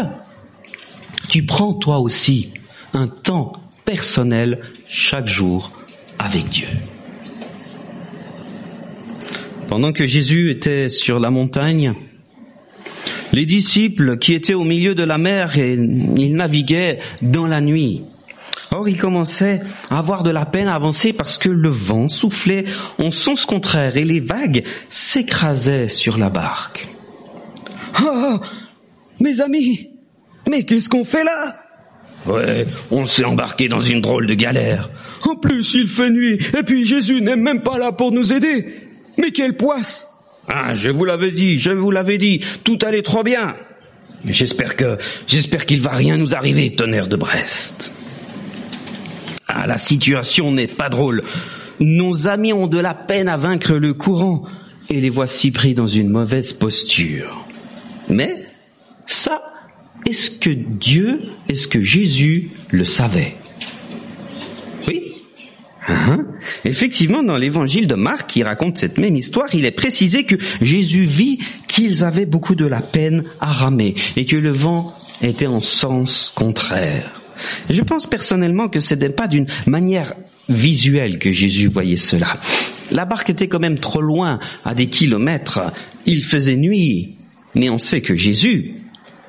tu 1.28 1.46
prends 1.46 1.74
toi 1.74 2.00
aussi 2.00 2.54
un 2.94 3.08
temps 3.08 3.54
personnel 3.86 4.62
chaque 4.88 5.28
jour 5.28 5.72
avec 6.18 6.50
Dieu? 6.50 6.70
Pendant 9.68 9.94
que 9.94 10.08
Jésus 10.08 10.50
était 10.50 10.90
sur 10.90 11.20
la 11.20 11.30
montagne, 11.30 11.94
les 13.32 13.46
disciples 13.46 14.18
qui 14.18 14.34
étaient 14.34 14.54
au 14.54 14.64
milieu 14.64 14.96
de 14.96 15.04
la 15.04 15.18
mer, 15.18 15.58
ils 15.58 16.36
naviguaient 16.36 17.00
dans 17.22 17.48
la 17.48 17.62
nuit. 17.62 18.04
Or, 18.72 18.88
ils 18.88 19.00
commençaient 19.00 19.62
à 19.90 19.98
avoir 19.98 20.22
de 20.24 20.30
la 20.30 20.46
peine 20.46 20.68
à 20.68 20.76
avancer 20.76 21.12
parce 21.12 21.38
que 21.38 21.50
le 21.50 21.70
vent 21.70 22.08
soufflait 22.08 22.66
en 23.00 23.12
sens 23.12 23.46
contraire 23.46 23.98
et 23.98 24.04
les 24.04 24.20
vagues 24.20 24.64
s'écrasaient 24.90 25.88
sur 25.88 26.20
la 26.20 26.30
barque. 26.30 26.88
Ah, 27.96 28.40
mes 29.20 29.42
amis, 29.42 29.90
mais 30.48 30.64
qu'est-ce 30.64 30.88
qu'on 30.88 31.06
fait 31.06 31.24
là? 31.24 31.62
Ouais, 32.26 32.68
on 32.92 33.06
s'est 33.06 33.26
embarqué 33.26 33.70
dans 33.70 33.82
une 33.82 34.02
drôle 34.02 34.28
de 34.28 34.34
galère. 34.34 34.90
En 35.24 35.36
plus, 35.36 35.74
il 35.74 35.88
fait 35.88 36.10
nuit, 36.10 36.38
et 36.58 36.64
puis 36.64 36.86
Jésus 36.86 37.22
n'est 37.22 37.36
même 37.36 37.64
pas 37.64 37.78
là 37.78 37.92
pour 37.92 38.12
nous 38.12 38.34
aider. 38.34 38.68
Mais 39.18 39.32
quelle 39.32 39.56
poisse 39.56 40.06
Ah, 40.50 40.74
je 40.74 40.90
vous 40.90 41.06
l'avais 41.06 41.32
dit, 41.32 41.60
je 41.60 41.70
vous 41.70 41.92
l'avais 41.92 42.18
dit, 42.18 42.42
tout 42.64 42.80
allait 42.82 43.04
trop 43.04 43.24
bien. 43.24 43.56
Mais 44.26 44.34
j'espère 44.34 44.76
que, 44.76 44.98
j'espère 45.28 45.66
qu'il 45.66 45.80
va 45.80 45.92
rien 45.92 46.18
nous 46.18 46.34
arriver, 46.36 46.76
tonnerre 46.76 47.08
de 47.08 47.16
Brest. 47.16 47.94
Ah, 49.48 49.68
la 49.68 49.78
situation 49.78 50.52
n'est 50.52 50.68
pas 50.68 50.90
drôle. 50.90 51.24
Nos 51.80 52.28
amis 52.28 52.52
ont 52.52 52.68
de 52.68 52.80
la 52.80 52.94
peine 52.94 53.30
à 53.30 53.38
vaincre 53.38 53.76
le 53.76 53.94
courant, 53.94 54.44
et 54.90 55.00
les 55.00 55.10
voici 55.10 55.52
pris 55.52 55.76
dans 55.76 55.88
une 55.88 56.10
mauvaise 56.10 56.54
posture. 56.54 57.46
Mais, 58.10 58.48
ça, 59.06 59.42
est-ce 60.06 60.32
que 60.32 60.50
Dieu, 60.50 61.22
est-ce 61.48 61.68
que 61.68 61.82
Jésus 61.82 62.52
le 62.70 62.84
savait? 62.84 63.36
Effectivement, 66.66 67.24
dans 67.24 67.38
l'évangile 67.38 67.88
de 67.88 67.96
Marc, 67.96 68.30
qui 68.32 68.44
raconte 68.44 68.78
cette 68.78 68.98
même 68.98 69.16
histoire, 69.16 69.48
il 69.54 69.66
est 69.66 69.72
précisé 69.72 70.24
que 70.24 70.36
Jésus 70.62 71.06
vit 71.06 71.40
qu'ils 71.68 72.04
avaient 72.04 72.26
beaucoup 72.26 72.56
de 72.56 72.66
la 72.66 72.82
peine 72.82 73.24
à 73.40 73.52
ramer 73.52 73.96
et 74.16 74.26
que 74.26 74.36
le 74.36 74.50
vent 74.50 74.94
était 75.22 75.48
en 75.48 75.62
sens 75.62 76.32
contraire. 76.36 77.22
Je 77.70 77.82
pense 77.82 78.08
personnellement 78.08 78.68
que 78.70 78.80
ce 78.80 78.96
n'est 78.96 79.10
pas 79.10 79.28
d'une 79.28 79.48
manière 79.66 80.14
visuelle 80.50 81.20
que 81.20 81.32
Jésus 81.32 81.68
voyait 81.68 81.96
cela. 81.96 82.40
La 82.92 83.06
barque 83.06 83.30
était 83.30 83.48
quand 83.48 83.60
même 83.60 83.80
trop 83.80 84.02
loin, 84.02 84.40
à 84.66 84.74
des 84.74 84.88
kilomètres. 84.88 85.62
Il 86.06 86.24
faisait 86.24 86.56
nuit. 86.58 87.16
Mais 87.56 87.70
on 87.70 87.78
sait 87.78 88.02
que 88.02 88.16
Jésus, 88.16 88.74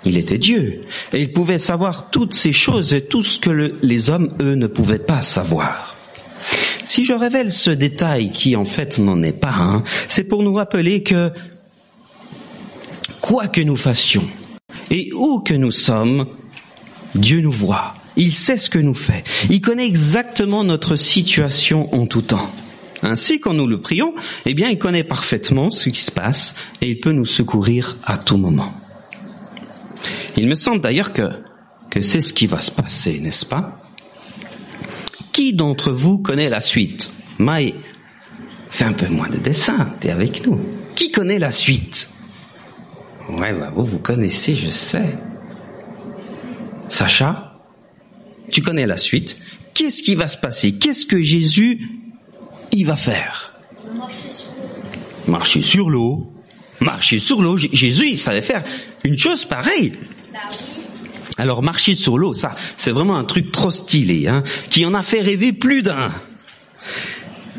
il 0.05 0.17
était 0.17 0.39
Dieu. 0.39 0.81
Et 1.13 1.21
il 1.23 1.33
pouvait 1.33 1.59
savoir 1.59 2.11
toutes 2.11 2.35
ces 2.35 2.53
choses 2.53 2.93
et 2.95 3.03
tout 3.03 3.23
ce 3.23 3.39
que 3.39 3.51
le- 3.51 3.79
les 3.83 4.11
hommes, 4.11 4.35
eux, 4.41 4.55
ne 4.55 4.67
pouvaient 4.67 4.99
pas 4.99 5.21
savoir. 5.21 5.97
Si 6.91 7.05
je 7.05 7.13
révèle 7.13 7.53
ce 7.53 7.71
détail 7.71 8.33
qui 8.33 8.57
en 8.57 8.65
fait 8.65 8.99
n'en 8.99 9.23
est 9.23 9.33
pas 9.33 9.53
un, 9.53 9.85
c'est 10.09 10.25
pour 10.25 10.43
nous 10.43 10.55
rappeler 10.55 11.05
que 11.05 11.31
quoi 13.21 13.47
que 13.47 13.61
nous 13.61 13.77
fassions 13.77 14.29
et 14.91 15.13
où 15.15 15.39
que 15.39 15.55
nous 15.55 15.71
sommes, 15.71 16.27
Dieu 17.15 17.43
nous 17.43 17.53
voit. 17.53 17.95
Il 18.17 18.33
sait 18.33 18.57
ce 18.57 18.69
que 18.69 18.81
nous 18.81 18.95
fait. 18.95 19.23
Il 19.51 19.61
connaît 19.61 19.87
exactement 19.87 20.65
notre 20.65 20.97
situation 20.97 21.95
en 21.95 22.07
tout 22.07 22.23
temps. 22.23 22.51
Ainsi, 23.05 23.39
quand 23.39 23.55
nous 23.55 23.69
le 23.69 23.81
prions, 23.81 24.13
eh 24.45 24.55
bien, 24.55 24.69
il 24.69 24.81
connaît 24.81 25.05
parfaitement 25.05 25.71
ce 25.71 25.91
qui 25.91 26.01
se 26.01 26.11
passe 26.11 26.57
et 26.81 26.91
il 26.91 26.99
peut 26.99 27.13
nous 27.13 27.25
secourir 27.25 27.99
à 28.03 28.19
tout 28.19 28.37
moment. 28.37 28.75
Il 30.37 30.49
me 30.49 30.57
semble 30.57 30.81
d'ailleurs 30.81 31.13
que, 31.13 31.31
que 31.89 32.03
c'est 32.03 32.21
ce 32.21 32.33
qui 32.33 32.49
va 32.49 32.61
se 32.61 32.73
passer, 32.73 33.21
n'est-ce 33.21 33.47
pas? 33.47 33.81
Qui 35.41 35.55
d'entre 35.55 35.91
vous 35.91 36.19
connaît 36.19 36.51
la 36.51 36.61
suite? 36.61 37.11
Maï, 37.39 37.75
fais 38.69 38.85
un 38.85 38.93
peu 38.93 39.09
moins 39.09 39.31
de 39.31 39.39
dessin, 39.39 39.95
t'es 39.99 40.11
avec 40.11 40.47
nous. 40.47 40.61
Qui 40.95 41.11
connaît 41.11 41.39
la 41.39 41.51
suite? 41.51 42.11
Ouais, 43.27 43.55
bah 43.59 43.73
vous, 43.75 43.87
vous 43.87 43.99
connaissez, 44.01 44.55
je 44.55 44.69
sais. 44.69 45.17
Sacha, 46.91 47.53
tu 48.53 48.61
connais 48.61 48.85
la 48.85 48.99
suite. 48.99 49.39
Qu'est-ce 49.73 50.03
qui 50.03 50.15
va 50.15 50.27
se 50.27 50.37
passer? 50.37 50.73
Qu'est-ce 50.73 51.07
que 51.07 51.23
Jésus, 51.23 51.89
il 52.71 52.85
va 52.85 52.97
faire? 52.97 53.59
Marcher 55.27 55.63
sur 55.63 55.89
l'eau. 55.89 56.35
Marcher 56.81 57.19
sur 57.19 57.41
l'eau. 57.41 57.57
Jésus, 57.57 58.11
il 58.11 58.19
savait 58.19 58.43
faire 58.43 58.63
une 59.05 59.17
chose 59.17 59.47
pareille. 59.47 59.95
Alors 61.41 61.63
marcher 61.63 61.95
sur 61.95 62.19
l'eau, 62.19 62.35
ça, 62.35 62.55
c'est 62.77 62.91
vraiment 62.91 63.17
un 63.17 63.25
truc 63.25 63.51
trop 63.51 63.71
stylé, 63.71 64.29
hein, 64.29 64.43
qui 64.71 64.85
en 64.85 64.93
a 64.93 65.01
fait 65.01 65.23
rêver 65.23 65.55
plus 65.55 65.83
d'un. 65.83 66.11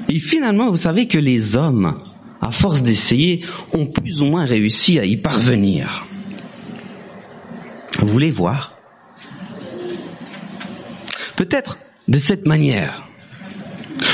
Et 0.07 0.19
finalement, 0.19 0.69
vous 0.69 0.77
savez 0.77 1.07
que 1.07 1.17
les 1.17 1.55
hommes, 1.55 1.97
à 2.41 2.51
force 2.51 2.83
d'essayer, 2.83 3.43
ont 3.73 3.87
plus 3.87 4.21
ou 4.21 4.25
moins 4.25 4.45
réussi 4.45 4.99
à 4.99 5.05
y 5.05 5.17
parvenir. 5.17 6.05
Vous 7.97 8.05
voulez 8.05 8.29
voir? 8.29 8.77
Peut-être 11.35 11.79
de 12.07 12.19
cette 12.19 12.45
manière. 12.45 13.07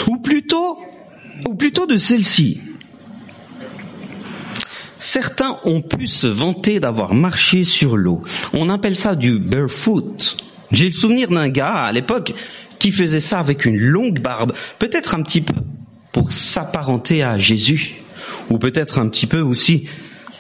Ou 0.08 0.20
plutôt, 0.20 0.80
ou 1.46 1.56
plutôt 1.56 1.86
de 1.86 1.98
celle-ci. 1.98 2.62
Certains 5.08 5.58
ont 5.64 5.80
pu 5.80 6.06
se 6.06 6.28
vanter 6.28 6.82
d'avoir 6.82 7.14
marché 7.14 7.64
sur 7.64 7.96
l'eau. 7.96 8.24
On 8.52 8.70
appelle 8.70 8.98
ça 8.98 9.16
du 9.16 9.40
barefoot. 9.40 10.36
J'ai 10.70 10.88
le 10.88 10.92
souvenir 10.92 11.30
d'un 11.30 11.48
gars 11.48 11.76
à 11.76 11.94
l'époque 11.94 12.34
qui 12.78 12.92
faisait 12.92 13.22
ça 13.22 13.40
avec 13.40 13.64
une 13.64 13.78
longue 13.78 14.20
barbe, 14.20 14.52
peut-être 14.80 15.16
un 15.16 15.24
petit 15.24 15.40
peu 15.40 15.54
pour 16.12 16.34
s'apparenter 16.34 17.24
à 17.24 17.38
Jésus, 17.38 18.02
ou 18.50 18.58
peut-être 18.58 19.00
un 19.00 19.08
petit 19.08 19.28
peu 19.28 19.40
aussi 19.40 19.88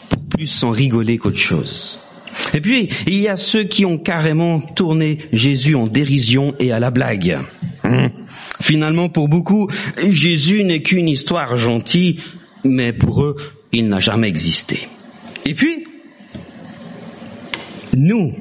pour 0.10 0.22
plus 0.36 0.62
en 0.64 0.72
rigoler 0.72 1.18
qu'autre 1.18 1.38
chose. 1.38 2.02
Et 2.54 2.60
puis, 2.60 2.90
il 3.08 3.22
y 3.22 3.30
a 3.30 3.38
ceux 3.38 3.64
qui 3.64 3.86
ont 3.86 3.98
carrément 3.98 4.60
tourné 4.60 5.20
Jésus 5.32 5.76
en 5.76 5.88
dérision 5.88 6.56
et 6.60 6.74
à 6.74 6.80
la 6.80 6.92
blague. 6.92 7.40
Hum. 7.86 8.10
Finalement, 8.60 9.08
pour 9.08 9.30
beaucoup, 9.30 9.70
Jésus 10.10 10.66
n'est 10.66 10.84
qu'une 10.84 11.08
histoire 11.08 11.56
gentille, 11.56 12.20
mais 12.66 12.92
pour 12.92 13.24
eux, 13.24 13.38
il 13.72 13.90
n'a 13.90 14.00
jamais 14.00 14.28
existé. 14.28 14.88
Et 15.46 15.54
puis, 15.54 15.86
nous, 17.96 18.34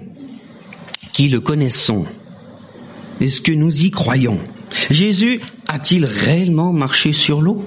qui 1.13 1.29
le 1.29 1.41
connaissons, 1.41 2.07
est-ce 3.21 3.41
que 3.41 3.53
nous 3.53 3.85
y 3.85 3.91
croyons? 3.91 4.41
Jésus 4.91 5.41
a-t-il 5.69 6.05
réellement 6.05 6.73
marché 6.73 7.13
sur 7.13 7.41
l'eau? 7.41 7.65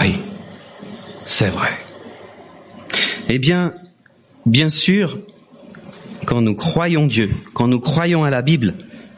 Oui, 0.00 0.16
c'est 1.24 1.50
vrai. 1.50 1.72
Eh 3.28 3.38
bien, 3.38 3.72
bien 4.46 4.68
sûr, 4.68 5.18
quand 6.26 6.40
nous 6.40 6.54
croyons 6.54 7.06
Dieu, 7.06 7.30
quand 7.52 7.68
nous 7.68 7.80
croyons 7.80 8.24
à 8.24 8.30
la 8.30 8.42
Bible, 8.42 8.74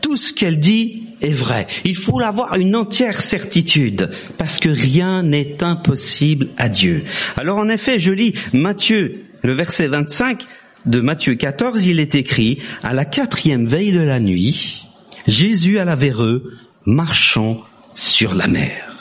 tout 0.06 0.16
ce 0.16 0.32
qu'elle 0.32 0.60
dit 0.60 1.02
est 1.20 1.32
vrai. 1.32 1.66
Il 1.84 1.96
faut 1.96 2.20
avoir 2.20 2.54
une 2.54 2.76
entière 2.76 3.20
certitude, 3.20 4.08
parce 4.38 4.60
que 4.60 4.68
rien 4.68 5.24
n'est 5.24 5.64
impossible 5.64 6.50
à 6.56 6.68
Dieu. 6.68 7.02
Alors 7.36 7.58
en 7.58 7.68
effet, 7.68 7.98
je 7.98 8.12
lis 8.12 8.32
Matthieu, 8.52 9.24
le 9.42 9.52
verset 9.52 9.88
25 9.88 10.46
de 10.84 11.00
Matthieu 11.00 11.34
14, 11.34 11.88
il 11.88 11.98
est 11.98 12.14
écrit, 12.14 12.60
à 12.84 12.94
la 12.94 13.04
quatrième 13.04 13.66
veille 13.66 13.90
de 13.90 14.00
la 14.00 14.20
nuit, 14.20 14.86
Jésus 15.26 15.80
alla 15.80 15.96
vers 15.96 16.22
eux, 16.22 16.56
marchant 16.84 17.64
sur 17.96 18.36
la 18.36 18.46
mer. 18.46 18.94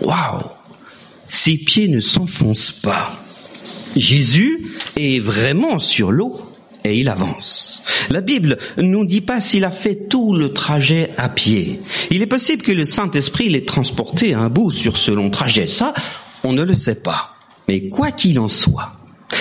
Waouh 0.00 0.42
Ses 1.28 1.56
pieds 1.56 1.86
ne 1.86 2.00
s'enfoncent 2.00 2.72
pas. 2.72 3.16
Jésus 3.94 4.72
est 4.96 5.20
vraiment 5.20 5.78
sur 5.78 6.10
l'eau 6.10 6.40
et 6.84 6.96
il 6.96 7.08
avance. 7.08 7.82
La 8.10 8.20
Bible 8.20 8.58
nous 8.76 9.04
dit 9.04 9.20
pas 9.20 9.40
s'il 9.40 9.64
a 9.64 9.70
fait 9.70 10.08
tout 10.08 10.34
le 10.34 10.52
trajet 10.52 11.10
à 11.16 11.28
pied. 11.28 11.80
Il 12.10 12.22
est 12.22 12.26
possible 12.26 12.62
que 12.62 12.72
le 12.72 12.84
Saint-Esprit 12.84 13.48
l'ait 13.48 13.64
transporté 13.64 14.34
à 14.34 14.40
un 14.40 14.48
bout 14.48 14.70
sur 14.70 14.96
ce 14.96 15.10
long 15.10 15.30
trajet. 15.30 15.66
Ça, 15.66 15.94
on 16.44 16.52
ne 16.52 16.62
le 16.62 16.76
sait 16.76 16.96
pas. 16.96 17.36
Mais 17.68 17.88
quoi 17.88 18.10
qu'il 18.10 18.40
en 18.40 18.48
soit, 18.48 18.92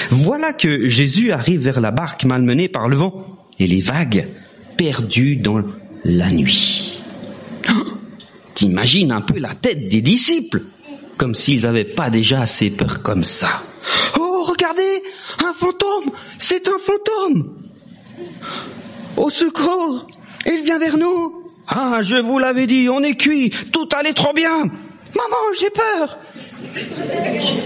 voilà 0.09 0.53
que 0.53 0.87
Jésus 0.87 1.31
arrive 1.31 1.61
vers 1.61 1.81
la 1.81 1.91
barque 1.91 2.23
malmenée 2.23 2.67
par 2.67 2.87
le 2.87 2.95
vent 2.95 3.25
et 3.59 3.67
les 3.67 3.81
vagues 3.81 4.27
perdues 4.77 5.37
dans 5.37 5.61
la 6.03 6.31
nuit. 6.31 7.01
T'imagines 8.55 9.11
un 9.11 9.21
peu 9.21 9.39
la 9.39 9.55
tête 9.55 9.89
des 9.89 10.01
disciples, 10.01 10.63
comme 11.17 11.33
s'ils 11.33 11.63
n'avaient 11.63 11.83
pas 11.83 12.09
déjà 12.09 12.41
assez 12.41 12.69
peur 12.69 13.01
comme 13.01 13.23
ça. 13.23 13.63
Oh, 14.19 14.30
regardez, 14.43 15.03
un 15.43 15.53
fantôme, 15.53 16.11
c'est 16.37 16.67
un 16.67 16.79
fantôme. 16.79 17.57
Au 19.17 19.29
secours, 19.29 20.07
il 20.45 20.63
vient 20.63 20.79
vers 20.79 20.97
nous. 20.97 21.43
Ah, 21.67 21.99
je 22.01 22.15
vous 22.15 22.39
l'avais 22.39 22.67
dit, 22.67 22.89
on 22.89 23.01
est 23.03 23.15
cuit, 23.15 23.51
tout 23.71 23.87
allait 23.97 24.13
trop 24.13 24.33
bien. 24.33 24.63
Maman, 24.63 25.53
j'ai 25.59 25.69
peur. 25.69 26.17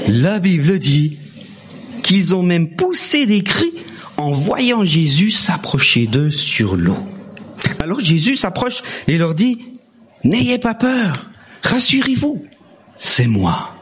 La 0.08 0.39
Bible 0.39 0.79
dit 0.79 1.17
qu'ils 2.03 2.36
ont 2.36 2.44
même 2.44 2.75
poussé 2.75 3.25
des 3.25 3.44
cris 3.44 3.74
en 4.17 4.32
voyant 4.32 4.86
Jésus 4.86 5.32
s'approcher 5.32 6.08
d'eux 6.08 6.32
sur 6.32 6.75
l'eau. 6.75 7.08
Alors 7.82 8.00
Jésus 8.00 8.36
s'approche 8.36 8.82
et 9.08 9.17
leur 9.17 9.34
dit, 9.34 9.60
N'ayez 10.24 10.58
pas 10.58 10.74
peur, 10.74 11.29
rassurez-vous, 11.63 12.46
c'est 12.98 13.27
moi. 13.27 13.75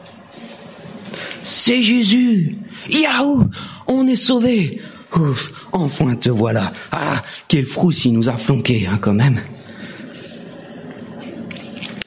C'est 1.44 1.82
Jésus. 1.82 2.56
Yahoo, 2.88 3.44
on 3.86 4.08
est 4.08 4.16
sauvé. 4.16 4.80
Ouf, 5.14 5.52
enfin 5.72 6.16
te 6.16 6.30
voilà. 6.30 6.72
Ah, 6.90 7.22
quel 7.48 7.66
frousse 7.66 8.06
il 8.06 8.14
nous 8.14 8.30
a 8.30 8.36
flanqué, 8.36 8.86
hein, 8.86 8.98
quand 9.00 9.12
même. 9.12 9.40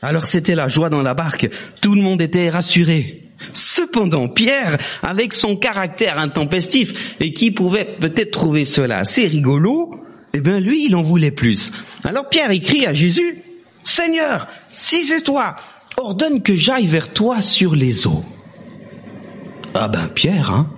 Alors 0.01 0.25
c'était 0.25 0.56
la 0.56 0.67
joie 0.67 0.89
dans 0.89 1.03
la 1.03 1.13
barque. 1.13 1.50
Tout 1.82 1.94
le 1.94 2.01
monde 2.01 2.20
était 2.22 2.50
rassuré. 2.50 3.22
Cependant, 3.53 4.27
Pierre, 4.27 4.77
avec 5.03 5.34
son 5.34 5.56
caractère 5.56 6.17
intempestif 6.17 7.15
et 7.20 7.32
qui 7.32 7.51
pouvait 7.51 7.98
peut-être 8.00 8.32
trouver 8.32 8.65
cela 8.65 8.98
assez 8.98 9.27
rigolo, 9.27 10.03
eh 10.34 10.39
bien 10.39 10.60
lui, 10.60 10.86
il 10.86 10.96
en 10.96 11.03
voulait 11.03 11.32
plus. 11.32 11.72
Alors 12.03 12.27
Pierre 12.27 12.50
écrit 12.50 12.88
à 12.88 12.94
Jésus, 12.94 13.44
Seigneur, 13.84 14.48
si 14.74 15.06
c'est 15.06 15.22
toi, 15.22 15.56
ordonne 15.96 16.41
que 16.41 16.56
j'aille 16.56 16.88
vers 16.88 17.13
toi 17.13 17.41
sur 17.41 17.75
les 17.75 18.08
eaux. 18.08 18.25
Ah 19.74 19.88
ben 19.88 20.07
Pierre, 20.07 20.51
hein, 20.51 20.69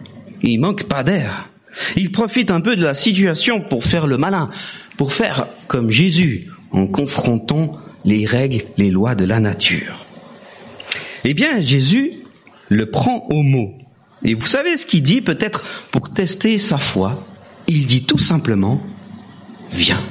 il 0.42 0.60
manque 0.60 0.84
pas 0.84 1.04
d'air. 1.04 1.50
Il 1.96 2.12
profite 2.12 2.52
un 2.52 2.62
peu 2.62 2.76
de 2.76 2.84
la 2.84 2.94
situation 2.94 3.62
pour 3.62 3.84
faire 3.84 4.08
le 4.08 4.18
malin, 4.18 4.50
pour 4.98 5.14
faire 5.14 5.48
comme 5.68 5.90
Jésus 5.90 6.50
en 6.72 6.88
confrontant 6.88 7.80
les 8.06 8.26
règles, 8.26 8.64
les 8.78 8.92
lois 8.92 9.16
de 9.16 9.26
la 9.26 9.40
nature. 9.40 10.06
Eh 11.24 11.34
bien, 11.34 11.60
Jésus 11.62 12.14
le 12.70 12.90
prend 12.90 13.28
au 13.30 13.44
mot. 13.44 13.74
Et 14.24 14.34
vous 14.34 14.48
savez 14.48 14.78
ce 14.78 14.86
qu'il 14.86 15.04
dit 15.04 15.22
peut-être 15.22 15.64
pour 15.92 16.12
tester 16.12 16.58
sa 16.58 16.78
foi? 16.78 17.26
Il 17.68 17.86
dit 17.86 18.04
tout 18.04 18.18
simplement, 18.18 18.82
viens. 19.72 20.02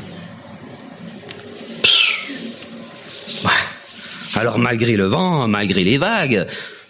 Alors 4.38 4.58
malgré 4.58 4.94
le 4.96 5.06
vent, 5.06 5.48
malgré 5.48 5.82
les 5.82 5.98
vagues, 5.98 6.46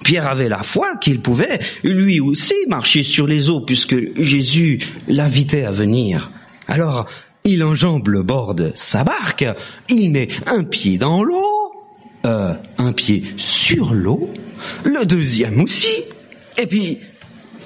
Pierre 0.08 0.30
avait 0.30 0.48
la 0.48 0.62
foi 0.62 0.96
qu'il 0.96 1.20
pouvait 1.20 1.58
lui 1.84 2.18
aussi 2.18 2.54
marcher 2.66 3.02
sur 3.02 3.26
les 3.26 3.50
eaux 3.50 3.60
puisque 3.60 3.94
Jésus 4.18 4.80
l'invitait 5.06 5.64
à 5.64 5.70
venir. 5.70 6.30
Alors 6.66 7.04
il 7.44 7.62
enjambe 7.62 8.08
le 8.08 8.22
bord 8.22 8.54
de 8.54 8.72
sa 8.74 9.04
barque, 9.04 9.44
il 9.90 10.10
met 10.10 10.28
un 10.46 10.64
pied 10.64 10.96
dans 10.96 11.22
l'eau, 11.22 11.74
euh, 12.24 12.54
un 12.78 12.92
pied 12.94 13.22
sur 13.36 13.92
l'eau, 13.92 14.32
le 14.82 15.04
deuxième 15.04 15.60
aussi, 15.60 16.04
et 16.56 16.66
puis, 16.66 17.00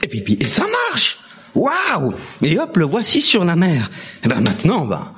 et 0.02 0.08
puis, 0.08 0.37
et 0.40 0.49
ça 0.49 0.64
marche. 0.90 1.20
Waouh 1.54 2.12
Et 2.42 2.58
hop, 2.58 2.76
le 2.76 2.87
voici 2.87 3.20
sur 3.20 3.44
la 3.44 3.54
mer. 3.54 3.88
Et 3.92 4.25
eh 4.25 4.28
ben 4.28 4.40
maintenant, 4.40 4.84
ben, 4.84 5.12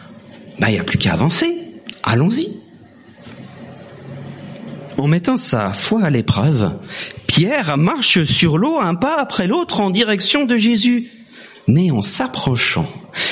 ben, 0.59 0.69
il 0.69 0.75
n'y 0.75 0.79
a 0.79 0.85
plus 0.85 0.99
qu'à 0.99 1.15
avancer. 1.15 1.57
Allons-y. 2.03 2.54
En 4.97 5.09
mettant 5.09 5.37
sa 5.37 5.73
foi 5.73 6.05
à 6.05 6.11
l'épreuve, 6.11 6.79
Pierre 7.27 7.77
marche 7.77 8.23
sur 8.25 8.59
l'eau 8.59 8.79
un 8.81 8.95
pas 8.95 9.17
après 9.19 9.47
l'autre 9.47 9.81
en 9.81 9.91
direction 9.91 10.45
de 10.45 10.57
Jésus. 10.57 11.11
Mais 11.67 11.91
en 11.91 12.03
s'approchant, 12.03 12.89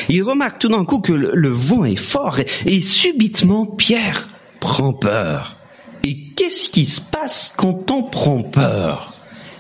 il 0.09 0.23
remarque 0.23 0.59
tout 0.59 0.69
d'un 0.69 0.85
coup 0.85 1.01
que 1.01 1.13
le, 1.13 1.49
vent 1.51 1.85
est 1.85 1.97
fort 1.97 2.39
et, 2.67 2.81
subitement 2.81 3.67
Pierre 3.67 4.29
prend 4.59 4.93
peur. 4.93 5.57
Et 6.05 6.17
qu'est-ce 6.35 6.71
qui 6.71 6.85
se 6.85 7.01
passe 7.01 7.53
quand 7.57 7.91
on 7.91 8.05
prend 8.05 8.43
peur? 8.43 9.15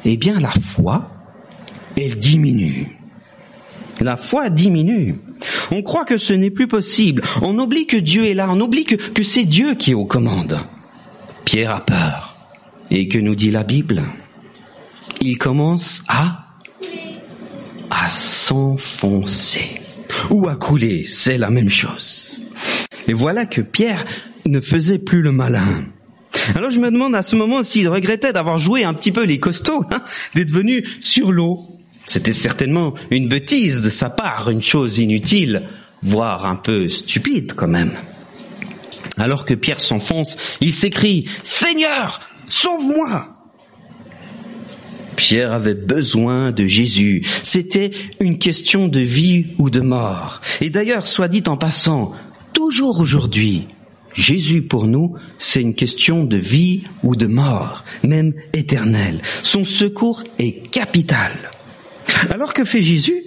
Eh 0.04 0.16
bien 0.16 0.40
la 0.40 0.50
foi, 0.50 1.10
elle 1.96 2.16
diminue. 2.16 2.98
La 4.00 4.16
foi 4.16 4.48
diminue. 4.50 5.20
On 5.70 5.82
croit 5.82 6.04
que 6.04 6.16
ce 6.16 6.32
n'est 6.32 6.50
plus 6.50 6.66
possible. 6.66 7.22
On 7.42 7.58
oublie 7.58 7.86
que 7.86 7.96
Dieu 7.96 8.26
est 8.26 8.34
là. 8.34 8.48
On 8.50 8.60
oublie 8.60 8.84
que, 8.84 9.22
c'est 9.22 9.44
Dieu 9.44 9.74
qui 9.74 9.92
est 9.92 9.94
aux 9.94 10.06
commandes. 10.06 10.58
Pierre 11.44 11.74
a 11.74 11.84
peur. 11.84 12.36
Et 12.90 13.08
que 13.08 13.18
nous 13.18 13.34
dit 13.34 13.50
la 13.50 13.64
Bible? 13.64 14.02
Il 15.20 15.38
commence 15.38 16.02
à 16.08 16.42
à 17.90 18.08
s'enfoncer 18.08 19.80
ou 20.30 20.48
à 20.48 20.56
couler, 20.56 21.04
c'est 21.04 21.36
la 21.36 21.50
même 21.50 21.68
chose. 21.68 22.40
Et 23.06 23.12
voilà 23.12 23.44
que 23.46 23.60
Pierre 23.60 24.04
ne 24.46 24.60
faisait 24.60 24.98
plus 24.98 25.22
le 25.22 25.32
malin. 25.32 25.84
Alors 26.54 26.70
je 26.70 26.78
me 26.78 26.90
demande 26.90 27.14
à 27.14 27.22
ce 27.22 27.36
moment 27.36 27.62
s'il 27.62 27.88
regrettait 27.88 28.32
d'avoir 28.32 28.56
joué 28.56 28.84
un 28.84 28.94
petit 28.94 29.12
peu 29.12 29.24
les 29.24 29.38
costauds, 29.38 29.84
hein, 29.92 30.02
d'être 30.34 30.50
venu 30.50 30.84
sur 31.00 31.32
l'eau. 31.32 31.60
C'était 32.04 32.32
certainement 32.32 32.94
une 33.10 33.28
bêtise 33.28 33.82
de 33.82 33.90
sa 33.90 34.10
part, 34.10 34.50
une 34.50 34.62
chose 34.62 34.98
inutile, 34.98 35.62
voire 36.02 36.46
un 36.46 36.56
peu 36.56 36.88
stupide 36.88 37.52
quand 37.54 37.68
même. 37.68 37.92
Alors 39.18 39.44
que 39.44 39.54
Pierre 39.54 39.80
s'enfonce, 39.80 40.36
il 40.60 40.72
s'écrie⁇ 40.72 41.22
Seigneur, 41.42 42.20
sauve-moi!⁇ 42.46 43.36
Pierre 45.16 45.52
avait 45.52 45.74
besoin 45.74 46.52
de 46.52 46.66
Jésus. 46.66 47.22
C'était 47.42 47.90
une 48.18 48.38
question 48.38 48.88
de 48.88 49.00
vie 49.00 49.48
ou 49.58 49.70
de 49.70 49.80
mort. 49.80 50.40
Et 50.60 50.70
d'ailleurs, 50.70 51.06
soit 51.06 51.28
dit 51.28 51.44
en 51.46 51.56
passant, 51.56 52.12
toujours 52.52 53.00
aujourd'hui, 53.00 53.68
Jésus 54.14 54.62
pour 54.62 54.86
nous, 54.86 55.14
c'est 55.38 55.62
une 55.62 55.74
question 55.74 56.24
de 56.24 56.36
vie 56.36 56.84
ou 57.02 57.16
de 57.16 57.26
mort, 57.26 57.84
même 58.02 58.34
éternelle. 58.52 59.22
Son 59.42 59.64
secours 59.64 60.22
est 60.38 60.68
capital. 60.70 61.32
Alors 62.30 62.52
que 62.52 62.64
fait 62.64 62.82
Jésus? 62.82 63.22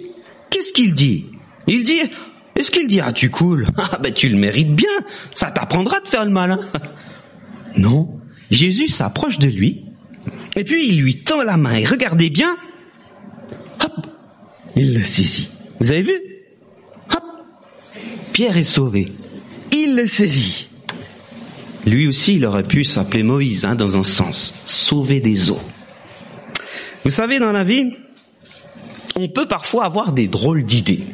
Qu'est-ce 0.50 0.72
qu'il 0.72 0.94
dit? 0.94 1.26
Il 1.66 1.82
dit, 1.82 2.02
est-ce 2.56 2.70
qu'il 2.70 2.86
dit, 2.86 3.00
ah 3.00 3.12
tu 3.12 3.30
coules? 3.30 3.66
Ah 3.78 3.98
ben 4.02 4.12
tu 4.12 4.28
le 4.28 4.36
mérites 4.36 4.74
bien, 4.74 4.88
ça 5.34 5.50
t'apprendra 5.50 6.00
de 6.00 6.08
faire 6.08 6.24
le 6.24 6.30
malin. 6.30 6.58
non, 7.76 8.20
Jésus 8.50 8.88
s'approche 8.88 9.38
de 9.38 9.48
lui 9.48 9.84
et 10.56 10.64
puis 10.64 10.88
il 10.88 11.02
lui 11.02 11.22
tend 11.22 11.42
la 11.42 11.56
main 11.56 11.76
et 11.76 11.84
regardez 11.84 12.30
bien, 12.30 12.56
hop, 13.82 14.06
il 14.74 14.94
le 14.94 15.04
saisit. 15.04 15.50
Vous 15.80 15.92
avez 15.92 16.02
vu? 16.02 16.20
Hop, 17.10 17.22
Pierre 18.32 18.56
est 18.56 18.64
sauvé. 18.64 19.12
Il 19.72 19.94
le 19.94 20.06
saisit. 20.06 20.68
Lui 21.84 22.08
aussi, 22.08 22.36
il 22.36 22.46
aurait 22.46 22.64
pu 22.64 22.82
s'appeler 22.82 23.22
Moïse, 23.22 23.64
hein, 23.64 23.74
dans 23.76 23.98
un 23.98 24.02
sens, 24.02 24.54
sauver 24.64 25.20
des 25.20 25.50
eaux. 25.50 25.60
Vous 27.04 27.10
savez, 27.10 27.38
dans 27.38 27.52
la 27.52 27.62
vie, 27.62 27.92
on 29.14 29.28
peut 29.28 29.46
parfois 29.46 29.84
avoir 29.84 30.12
des 30.12 30.26
drôles 30.26 30.64
d'idées 30.64 31.04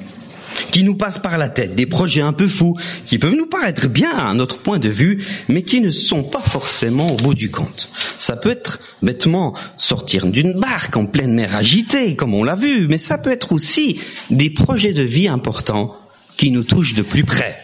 qui 0.72 0.82
nous 0.82 0.96
passent 0.96 1.20
par 1.20 1.38
la 1.38 1.48
tête, 1.48 1.76
des 1.76 1.86
projets 1.86 2.22
un 2.22 2.32
peu 2.32 2.48
fous, 2.48 2.76
qui 3.06 3.18
peuvent 3.18 3.36
nous 3.36 3.46
paraître 3.46 3.88
bien 3.88 4.10
à 4.10 4.34
notre 4.34 4.58
point 4.58 4.80
de 4.80 4.88
vue, 4.88 5.24
mais 5.48 5.62
qui 5.62 5.80
ne 5.80 5.90
sont 5.90 6.24
pas 6.24 6.40
forcément 6.40 7.06
au 7.06 7.16
bout 7.16 7.34
du 7.34 7.50
compte. 7.50 7.90
Ça 8.18 8.34
peut 8.34 8.50
être 8.50 8.80
bêtement 9.02 9.54
sortir 9.76 10.26
d'une 10.26 10.54
barque 10.54 10.96
en 10.96 11.06
pleine 11.06 11.34
mer 11.34 11.54
agitée, 11.54 12.16
comme 12.16 12.34
on 12.34 12.42
l'a 12.42 12.56
vu, 12.56 12.88
mais 12.88 12.98
ça 12.98 13.18
peut 13.18 13.30
être 13.30 13.52
aussi 13.52 14.00
des 14.30 14.50
projets 14.50 14.92
de 14.92 15.02
vie 15.02 15.28
importants 15.28 15.96
qui 16.36 16.50
nous 16.50 16.64
touchent 16.64 16.94
de 16.94 17.02
plus 17.02 17.24
près. 17.24 17.56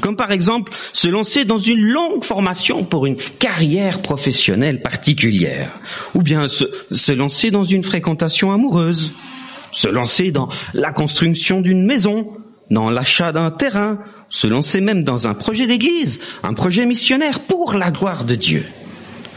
Comme 0.00 0.16
par 0.16 0.32
exemple 0.32 0.72
se 0.92 1.08
lancer 1.08 1.44
dans 1.44 1.58
une 1.58 1.80
longue 1.80 2.24
formation 2.24 2.84
pour 2.84 3.04
une 3.04 3.16
carrière 3.16 4.00
professionnelle 4.00 4.80
particulière, 4.80 5.78
ou 6.14 6.22
bien 6.22 6.48
se, 6.48 6.64
se 6.92 7.12
lancer 7.12 7.50
dans 7.50 7.64
une 7.64 7.82
fréquentation 7.82 8.52
amoureuse, 8.52 9.12
se 9.72 9.88
lancer 9.88 10.30
dans 10.30 10.48
la 10.72 10.92
construction 10.92 11.60
d'une 11.60 11.84
maison, 11.84 12.32
dans 12.70 12.90
l'achat 12.90 13.32
d'un 13.32 13.50
terrain, 13.50 13.98
se 14.28 14.46
lancer 14.46 14.80
même 14.80 15.04
dans 15.04 15.26
un 15.26 15.34
projet 15.34 15.66
d'église, 15.66 16.20
un 16.42 16.54
projet 16.54 16.86
missionnaire 16.86 17.40
pour 17.40 17.74
la 17.74 17.90
gloire 17.90 18.24
de 18.24 18.34
Dieu. 18.34 18.64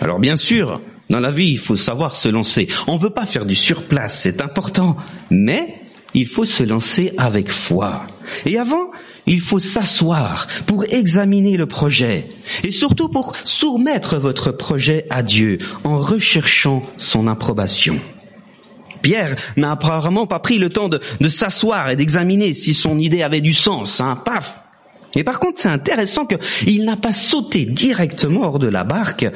Alors 0.02 0.20
bien 0.20 0.38
sûr, 0.38 0.82
dans 1.10 1.20
la 1.20 1.32
vie, 1.32 1.50
il 1.50 1.60
faut 1.60 1.76
savoir 1.76 2.16
se 2.16 2.30
lancer. 2.30 2.68
On 2.88 2.94
ne 2.94 3.00
veut 3.00 3.10
pas 3.10 3.26
faire 3.26 3.46
du 3.46 3.56
surplace, 3.56 4.22
c'est 4.22 4.42
important, 4.42 4.98
mais 5.30 5.76
il 6.14 6.28
faut 6.28 6.46
se 6.46 6.64
lancer 6.64 7.12
avec 7.18 7.52
foi. 7.52 8.08
Et 8.46 8.58
avant, 8.58 8.90
il 9.28 9.42
faut 9.42 9.60
s'asseoir 9.60 10.48
pour 10.66 10.86
examiner 10.86 11.58
le 11.58 11.68
projet 11.68 12.30
et 12.64 12.72
surtout 12.72 13.10
pour 13.10 13.36
soumettre 13.44 14.18
votre 14.18 14.52
projet 14.52 15.06
à 15.10 15.24
Dieu 15.24 15.58
en 15.84 15.98
recherchant 15.98 16.84
son 16.98 17.28
approbation. 17.28 18.00
Pierre 19.06 19.36
n'a 19.56 19.74
apparemment 19.74 20.26
pas 20.26 20.40
pris 20.40 20.58
le 20.58 20.70
temps 20.70 20.90
de, 20.90 21.30
s'asseoir 21.30 21.92
et 21.92 21.96
d'examiner 21.96 22.56
si 22.56 22.74
son 22.74 22.98
idée 22.98 23.22
avait 23.22 23.40
du 23.40 23.54
sens. 23.54 24.02
Hein, 24.02 24.16
paf 24.26 24.60
Et 25.16 25.24
par 25.24 25.40
contre, 25.40 25.62
c'est 25.62 25.70
intéressant 25.70 26.26
qu'il 26.26 26.86
n'a 26.86 26.98
pas 26.98 27.12
sauté 27.12 27.68
directement 27.68 28.42
hors 28.42 28.58
de 28.58 28.68
la 28.68 28.84
barque 28.84 29.28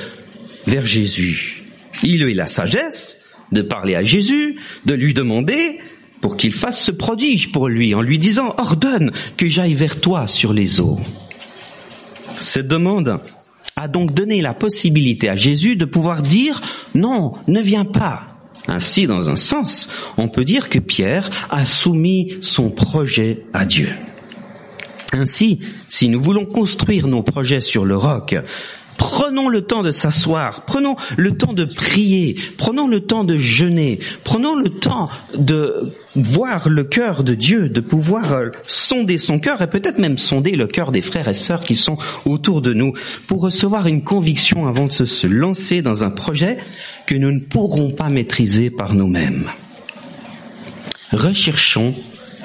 vers 0.66 0.88
Jésus. 0.88 1.66
Il 2.02 2.24
a 2.24 2.26
eu 2.26 2.34
la 2.34 2.48
sagesse 2.48 3.20
de 3.52 3.62
parler 3.62 3.94
à 3.94 4.04
Jésus, 4.04 4.58
de 4.86 4.96
lui 4.96 5.14
demander 5.14 5.78
pour 6.20 6.36
qu'il 6.36 6.52
fasse 6.52 6.84
ce 6.84 6.92
prodige 6.92 7.52
pour 7.52 7.70
lui, 7.70 7.94
en 7.94 8.02
lui 8.02 8.18
disant, 8.18 8.56
ordonne 8.58 9.12
que 9.38 9.48
j'aille 9.48 9.76
vers 9.76 10.00
toi 10.00 10.26
sur 10.26 10.52
les 10.52 10.80
eaux. 10.80 11.00
Cette 12.40 12.68
demande 12.68 13.22
a 13.76 13.88
donc 13.88 14.16
donné 14.16 14.42
la 14.42 14.56
possibilité 14.56 15.30
à 15.30 15.36
Jésus 15.36 15.76
de 15.76 15.86
pouvoir 15.86 16.24
dire, 16.24 16.60
non, 16.96 17.34
ne 17.48 17.62
viens 17.62 17.86
pas, 17.86 18.39
ainsi, 18.70 19.08
dans 19.08 19.30
un 19.30 19.36
sens, 19.36 19.90
on 20.18 20.30
peut 20.30 20.46
dire 20.46 20.70
que 20.70 20.80
Pierre 20.80 21.30
a 21.50 21.66
soumis 21.66 22.36
son 22.42 22.70
projet 22.70 23.44
à 23.54 23.66
Dieu. 23.66 23.90
Ainsi, 25.12 25.60
si 25.88 26.08
nous 26.08 26.22
voulons 26.22 26.46
construire 26.46 27.08
nos 27.08 27.24
projets 27.24 27.62
sur 27.62 27.84
le 27.84 27.98
roc, 27.98 28.36
Prenons 29.00 29.48
le 29.48 29.62
temps 29.62 29.82
de 29.82 29.92
s'asseoir, 29.92 30.66
prenons 30.66 30.98
le 31.16 31.36
temps 31.36 31.54
de 31.54 31.64
prier, 31.64 32.36
prenons 32.58 32.86
le 32.86 33.00
temps 33.00 33.24
de 33.24 33.38
jeûner, 33.38 34.00
prenons 34.26 34.56
le 34.56 34.70
temps 34.70 35.10
de 35.34 35.94
voir 36.16 36.68
le 36.68 36.84
cœur 36.84 37.24
de 37.24 37.34
Dieu, 37.34 37.70
de 37.70 37.80
pouvoir 37.80 38.34
euh, 38.34 38.50
sonder 38.68 39.18
son 39.18 39.40
cœur 39.40 39.62
et 39.62 39.70
peut-être 39.70 40.00
même 40.00 40.18
sonder 40.18 40.52
le 40.52 40.68
cœur 40.68 40.92
des 40.92 41.02
frères 41.02 41.30
et 41.30 41.34
sœurs 41.34 41.62
qui 41.62 41.78
sont 41.78 41.98
autour 42.26 42.62
de 42.62 42.74
nous 42.74 42.92
pour 43.26 43.42
recevoir 43.42 43.88
une 43.88 44.04
conviction 44.04 44.68
avant 44.68 44.86
de 44.86 44.92
se 44.92 45.28
lancer 45.28 45.82
dans 45.82 46.04
un 46.04 46.12
projet 46.12 46.58
que 47.08 47.16
nous 47.16 47.32
ne 47.32 47.40
pourrons 47.40 47.92
pas 47.92 48.10
maîtriser 48.10 48.70
par 48.70 48.94
nous-mêmes. 48.94 49.50
Recherchons 51.14 51.96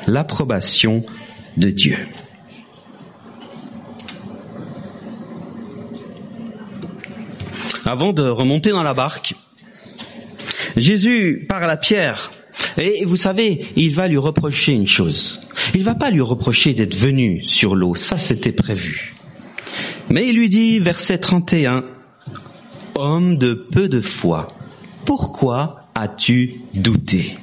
l'approbation 0.07 1.03
de 1.57 1.71
Dieu. 1.71 1.99
Avant 7.87 8.13
de 8.13 8.23
remonter 8.23 8.71
dans 8.71 8.83
la 8.83 8.95
barque, 8.95 9.35
Jésus 10.77 11.45
parle 11.49 11.71
à 11.71 11.77
Pierre. 11.77 12.31
Et 12.79 13.05
vous 13.05 13.17
savez, 13.17 13.67
il 13.77 13.95
va 13.95 14.09
lui 14.09 14.17
reprocher 14.17 14.73
une 14.73 14.87
chose. 14.87 15.43
Il 15.75 15.85
va 15.85 15.95
pas 15.95 16.11
lui 16.11 16.21
reprocher 16.21 16.73
d'être 16.73 16.97
venu 16.97 17.45
sur 17.45 17.75
l'eau, 17.75 17.95
ça 17.95 18.17
c'était 18.17 18.53
prévu. 18.53 19.15
Mais 20.09 20.29
il 20.29 20.37
lui 20.37 20.49
dit, 20.49 20.79
verset 20.79 21.19
31, 21.19 21.83
Homme 22.97 23.39
de 23.39 23.55
peu 23.55 23.89
de 23.89 24.01
foi, 24.01 24.47
pourquoi 25.05 25.89
as-tu 25.95 26.61
douté? 26.75 27.37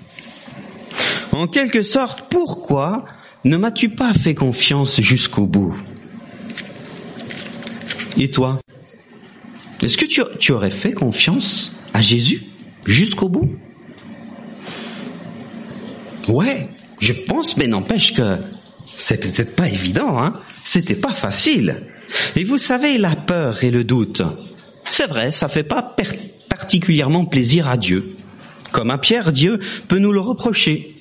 En 1.33 1.47
quelque 1.47 1.81
sorte, 1.81 2.27
pourquoi 2.29 3.05
ne 3.43 3.57
m'as-tu 3.57 3.89
pas 3.89 4.13
fait 4.13 4.35
confiance 4.35 5.01
jusqu'au 5.01 5.45
bout? 5.45 5.75
Et 8.17 8.29
toi? 8.29 8.59
Est-ce 9.81 9.97
que 9.97 10.05
tu, 10.05 10.51
aurais 10.51 10.69
fait 10.69 10.93
confiance 10.93 11.75
à 11.93 12.01
Jésus 12.01 12.43
jusqu'au 12.85 13.29
bout? 13.29 13.55
Ouais, 16.27 16.69
je 16.99 17.13
pense, 17.13 17.57
mais 17.57 17.67
n'empêche 17.67 18.13
que 18.13 18.37
c'est 18.95 19.19
peut-être 19.19 19.55
pas 19.55 19.67
évident, 19.67 20.21
hein. 20.21 20.33
C'était 20.63 20.95
pas 20.95 21.13
facile. 21.13 21.87
Et 22.35 22.43
vous 22.43 22.59
savez, 22.59 22.97
la 22.99 23.15
peur 23.15 23.63
et 23.63 23.71
le 23.71 23.83
doute, 23.83 24.21
c'est 24.89 25.07
vrai, 25.07 25.31
ça 25.31 25.47
fait 25.47 25.63
pas 25.63 25.95
particulièrement 26.49 27.25
plaisir 27.25 27.67
à 27.67 27.77
Dieu. 27.77 28.15
Comme 28.71 28.91
à 28.91 28.99
Pierre, 28.99 29.31
Dieu 29.31 29.59
peut 29.87 29.97
nous 29.97 30.11
le 30.11 30.19
reprocher. 30.19 30.95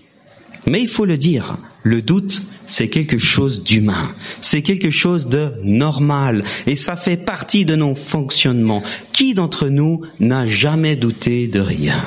Mais 0.67 0.81
il 0.81 0.89
faut 0.89 1.05
le 1.05 1.19
dire, 1.19 1.59
le 1.83 2.01
doute, 2.01 2.41
c'est 2.71 2.89
quelque 2.89 3.19
chose 3.19 3.65
d'humain, 3.65 4.15
c'est 4.41 4.63
quelque 4.63 4.91
chose 4.91 5.29
de 5.29 5.53
normal, 5.65 6.45
et 6.69 6.77
ça 6.77 6.95
fait 6.95 7.17
partie 7.17 7.65
de 7.65 7.75
nos 7.75 7.97
fonctionnements. 7.97 8.85
Qui 9.13 9.35
d'entre 9.35 9.69
nous 9.69 10.03
n'a 10.21 10.47
jamais 10.47 10.95
douté 10.95 11.49
de 11.49 11.59
rien? 11.59 12.01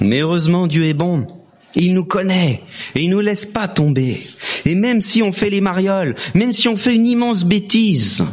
Mais 0.00 0.20
heureusement, 0.20 0.66
Dieu 0.66 0.86
est 0.86 0.94
bon. 0.94 1.26
Il 1.74 1.92
nous 1.92 2.06
connaît 2.06 2.62
et 2.94 3.04
il 3.04 3.10
nous 3.10 3.20
laisse 3.20 3.44
pas 3.44 3.68
tomber. 3.68 4.22
Et 4.64 4.74
même 4.74 5.02
si 5.02 5.22
on 5.22 5.30
fait 5.30 5.50
les 5.50 5.60
marioles, 5.60 6.14
même 6.34 6.54
si 6.54 6.66
on 6.66 6.76
fait 6.76 6.94
une 6.94 7.06
immense 7.06 7.44
bêtise, 7.44 8.24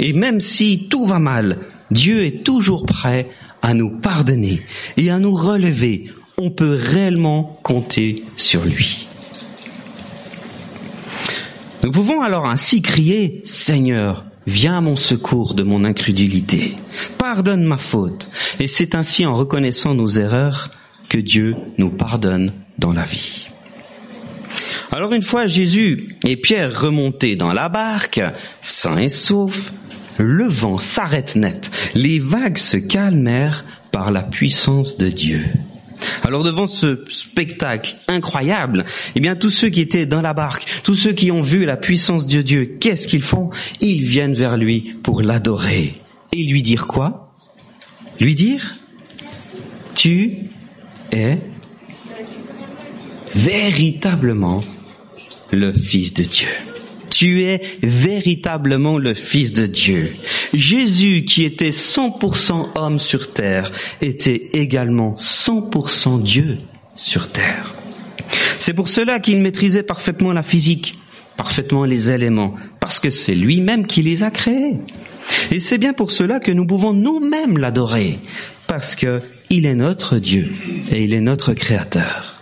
et 0.00 0.12
même 0.12 0.40
si 0.40 0.88
tout 0.90 1.06
va 1.06 1.20
mal, 1.20 1.60
Dieu 1.92 2.26
est 2.26 2.42
toujours 2.42 2.84
prêt 2.84 3.28
à 3.62 3.74
nous 3.74 3.90
pardonner 4.00 4.62
et 4.96 5.08
à 5.08 5.20
nous 5.20 5.36
relever. 5.36 6.10
On 6.36 6.50
peut 6.50 6.76
réellement 6.78 7.60
compter 7.62 8.24
sur 8.36 8.64
lui. 8.64 9.06
Nous 11.82 11.90
pouvons 11.90 12.22
alors 12.22 12.46
ainsi 12.46 12.82
crier, 12.82 13.40
Seigneur, 13.44 14.24
viens 14.46 14.78
à 14.78 14.80
mon 14.80 14.96
secours 14.96 15.54
de 15.54 15.62
mon 15.62 15.84
incrédulité, 15.84 16.76
pardonne 17.18 17.64
ma 17.64 17.76
faute. 17.76 18.30
Et 18.60 18.66
c'est 18.66 18.94
ainsi 18.94 19.26
en 19.26 19.34
reconnaissant 19.34 19.94
nos 19.94 20.08
erreurs 20.08 20.70
que 21.08 21.18
Dieu 21.18 21.56
nous 21.78 21.90
pardonne 21.90 22.52
dans 22.78 22.92
la 22.92 23.04
vie. 23.04 23.48
Alors 24.92 25.12
une 25.12 25.22
fois 25.22 25.46
Jésus 25.46 26.16
et 26.24 26.36
Pierre 26.36 26.80
remontés 26.80 27.36
dans 27.36 27.52
la 27.52 27.68
barque, 27.68 28.20
sains 28.60 28.98
et 28.98 29.08
saufs, 29.08 29.72
le 30.18 30.44
vent 30.44 30.78
s'arrête 30.78 31.36
net, 31.36 31.70
les 31.94 32.18
vagues 32.18 32.58
se 32.58 32.76
calmèrent 32.76 33.64
par 33.92 34.10
la 34.10 34.22
puissance 34.22 34.96
de 34.96 35.08
Dieu. 35.08 35.44
Alors 36.24 36.42
devant 36.42 36.66
ce 36.66 37.04
spectacle 37.08 37.96
incroyable, 38.08 38.84
eh 39.14 39.20
bien 39.20 39.36
tous 39.36 39.50
ceux 39.50 39.68
qui 39.68 39.80
étaient 39.80 40.06
dans 40.06 40.22
la 40.22 40.34
barque, 40.34 40.66
tous 40.82 40.94
ceux 40.94 41.12
qui 41.12 41.30
ont 41.30 41.40
vu 41.40 41.64
la 41.64 41.76
puissance 41.76 42.26
de 42.26 42.42
Dieu, 42.42 42.76
qu'est-ce 42.80 43.06
qu'ils 43.06 43.22
font? 43.22 43.50
Ils 43.80 44.04
viennent 44.04 44.34
vers 44.34 44.56
lui 44.56 44.94
pour 45.02 45.22
l'adorer. 45.22 45.94
Et 46.32 46.44
lui 46.44 46.62
dire 46.62 46.86
quoi? 46.86 47.32
Lui 48.20 48.34
dire 48.34 48.76
Tu 49.94 50.50
es 51.12 51.38
véritablement 53.34 54.62
le 55.52 55.72
Fils 55.72 56.14
de 56.14 56.22
Dieu. 56.24 56.48
Tu 57.10 57.44
es 57.44 57.60
véritablement 57.82 58.98
le 58.98 59.14
Fils 59.14 59.52
de 59.52 59.66
Dieu. 59.66 60.14
Jésus, 60.52 61.24
qui 61.24 61.44
était 61.44 61.70
100% 61.70 62.68
homme 62.74 62.98
sur 62.98 63.32
terre, 63.32 63.70
était 64.00 64.50
également 64.52 65.14
100% 65.14 66.22
Dieu 66.22 66.58
sur 66.94 67.30
terre. 67.30 67.74
C'est 68.58 68.74
pour 68.74 68.88
cela 68.88 69.20
qu'il 69.20 69.40
maîtrisait 69.40 69.82
parfaitement 69.82 70.32
la 70.32 70.42
physique, 70.42 70.98
parfaitement 71.36 71.84
les 71.84 72.10
éléments, 72.10 72.54
parce 72.80 72.98
que 72.98 73.10
c'est 73.10 73.34
lui-même 73.34 73.86
qui 73.86 74.02
les 74.02 74.22
a 74.22 74.30
créés. 74.30 74.76
Et 75.50 75.58
c'est 75.58 75.78
bien 75.78 75.92
pour 75.92 76.10
cela 76.10 76.40
que 76.40 76.52
nous 76.52 76.66
pouvons 76.66 76.92
nous-mêmes 76.92 77.58
l'adorer, 77.58 78.18
parce 78.66 78.96
que 78.96 79.20
il 79.50 79.66
est 79.66 79.74
notre 79.74 80.18
Dieu 80.18 80.50
et 80.90 81.04
il 81.04 81.14
est 81.14 81.20
notre 81.20 81.54
créateur. 81.54 82.40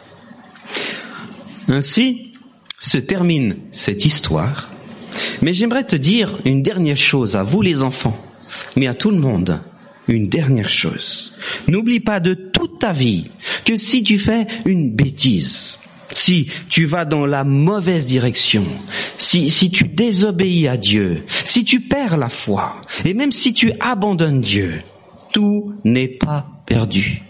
Ainsi, 1.68 2.33
se 2.84 2.98
termine 2.98 3.56
cette 3.70 4.04
histoire. 4.04 4.70
Mais 5.40 5.54
j'aimerais 5.54 5.84
te 5.84 5.96
dire 5.96 6.38
une 6.44 6.62
dernière 6.62 6.98
chose 6.98 7.34
à 7.34 7.42
vous 7.42 7.62
les 7.62 7.82
enfants, 7.82 8.18
mais 8.76 8.86
à 8.86 8.94
tout 8.94 9.10
le 9.10 9.18
monde. 9.18 9.60
Une 10.06 10.28
dernière 10.28 10.68
chose. 10.68 11.32
N'oublie 11.66 12.00
pas 12.00 12.20
de 12.20 12.34
toute 12.34 12.78
ta 12.78 12.92
vie 12.92 13.30
que 13.64 13.74
si 13.74 14.02
tu 14.02 14.18
fais 14.18 14.46
une 14.66 14.90
bêtise, 14.90 15.78
si 16.10 16.48
tu 16.68 16.84
vas 16.84 17.06
dans 17.06 17.24
la 17.24 17.42
mauvaise 17.42 18.04
direction, 18.04 18.66
si, 19.16 19.48
si 19.48 19.70
tu 19.70 19.84
désobéis 19.84 20.68
à 20.68 20.76
Dieu, 20.76 21.22
si 21.44 21.64
tu 21.64 21.80
perds 21.80 22.18
la 22.18 22.28
foi, 22.28 22.82
et 23.06 23.14
même 23.14 23.32
si 23.32 23.54
tu 23.54 23.72
abandonnes 23.80 24.42
Dieu, 24.42 24.82
tout 25.32 25.72
n'est 25.84 26.06
pas 26.06 26.48
perdu. 26.66 27.22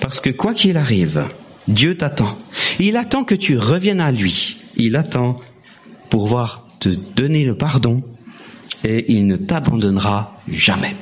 Parce 0.00 0.20
que 0.20 0.30
quoi 0.30 0.54
qu'il 0.54 0.76
arrive, 0.76 1.28
Dieu 1.68 1.96
t'attend. 1.96 2.36
Il 2.80 2.96
attend 2.96 3.22
que 3.22 3.36
tu 3.36 3.56
reviennes 3.56 4.00
à 4.00 4.10
lui 4.10 4.56
il 4.78 4.96
attend 4.96 5.36
pour 6.10 6.26
voir 6.26 6.66
te 6.80 6.88
donner 6.88 7.44
le 7.44 7.56
pardon 7.56 8.02
et 8.84 9.12
il 9.12 9.26
ne 9.26 9.36
t'abandonnera 9.36 10.40
jamais. 10.48 10.96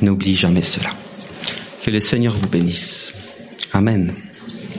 N'oublie 0.00 0.34
jamais 0.34 0.62
cela. 0.62 0.90
Que 1.84 1.90
le 1.90 2.00
Seigneur 2.00 2.34
vous 2.34 2.48
bénisse. 2.48 3.14
Amen. 3.72 4.14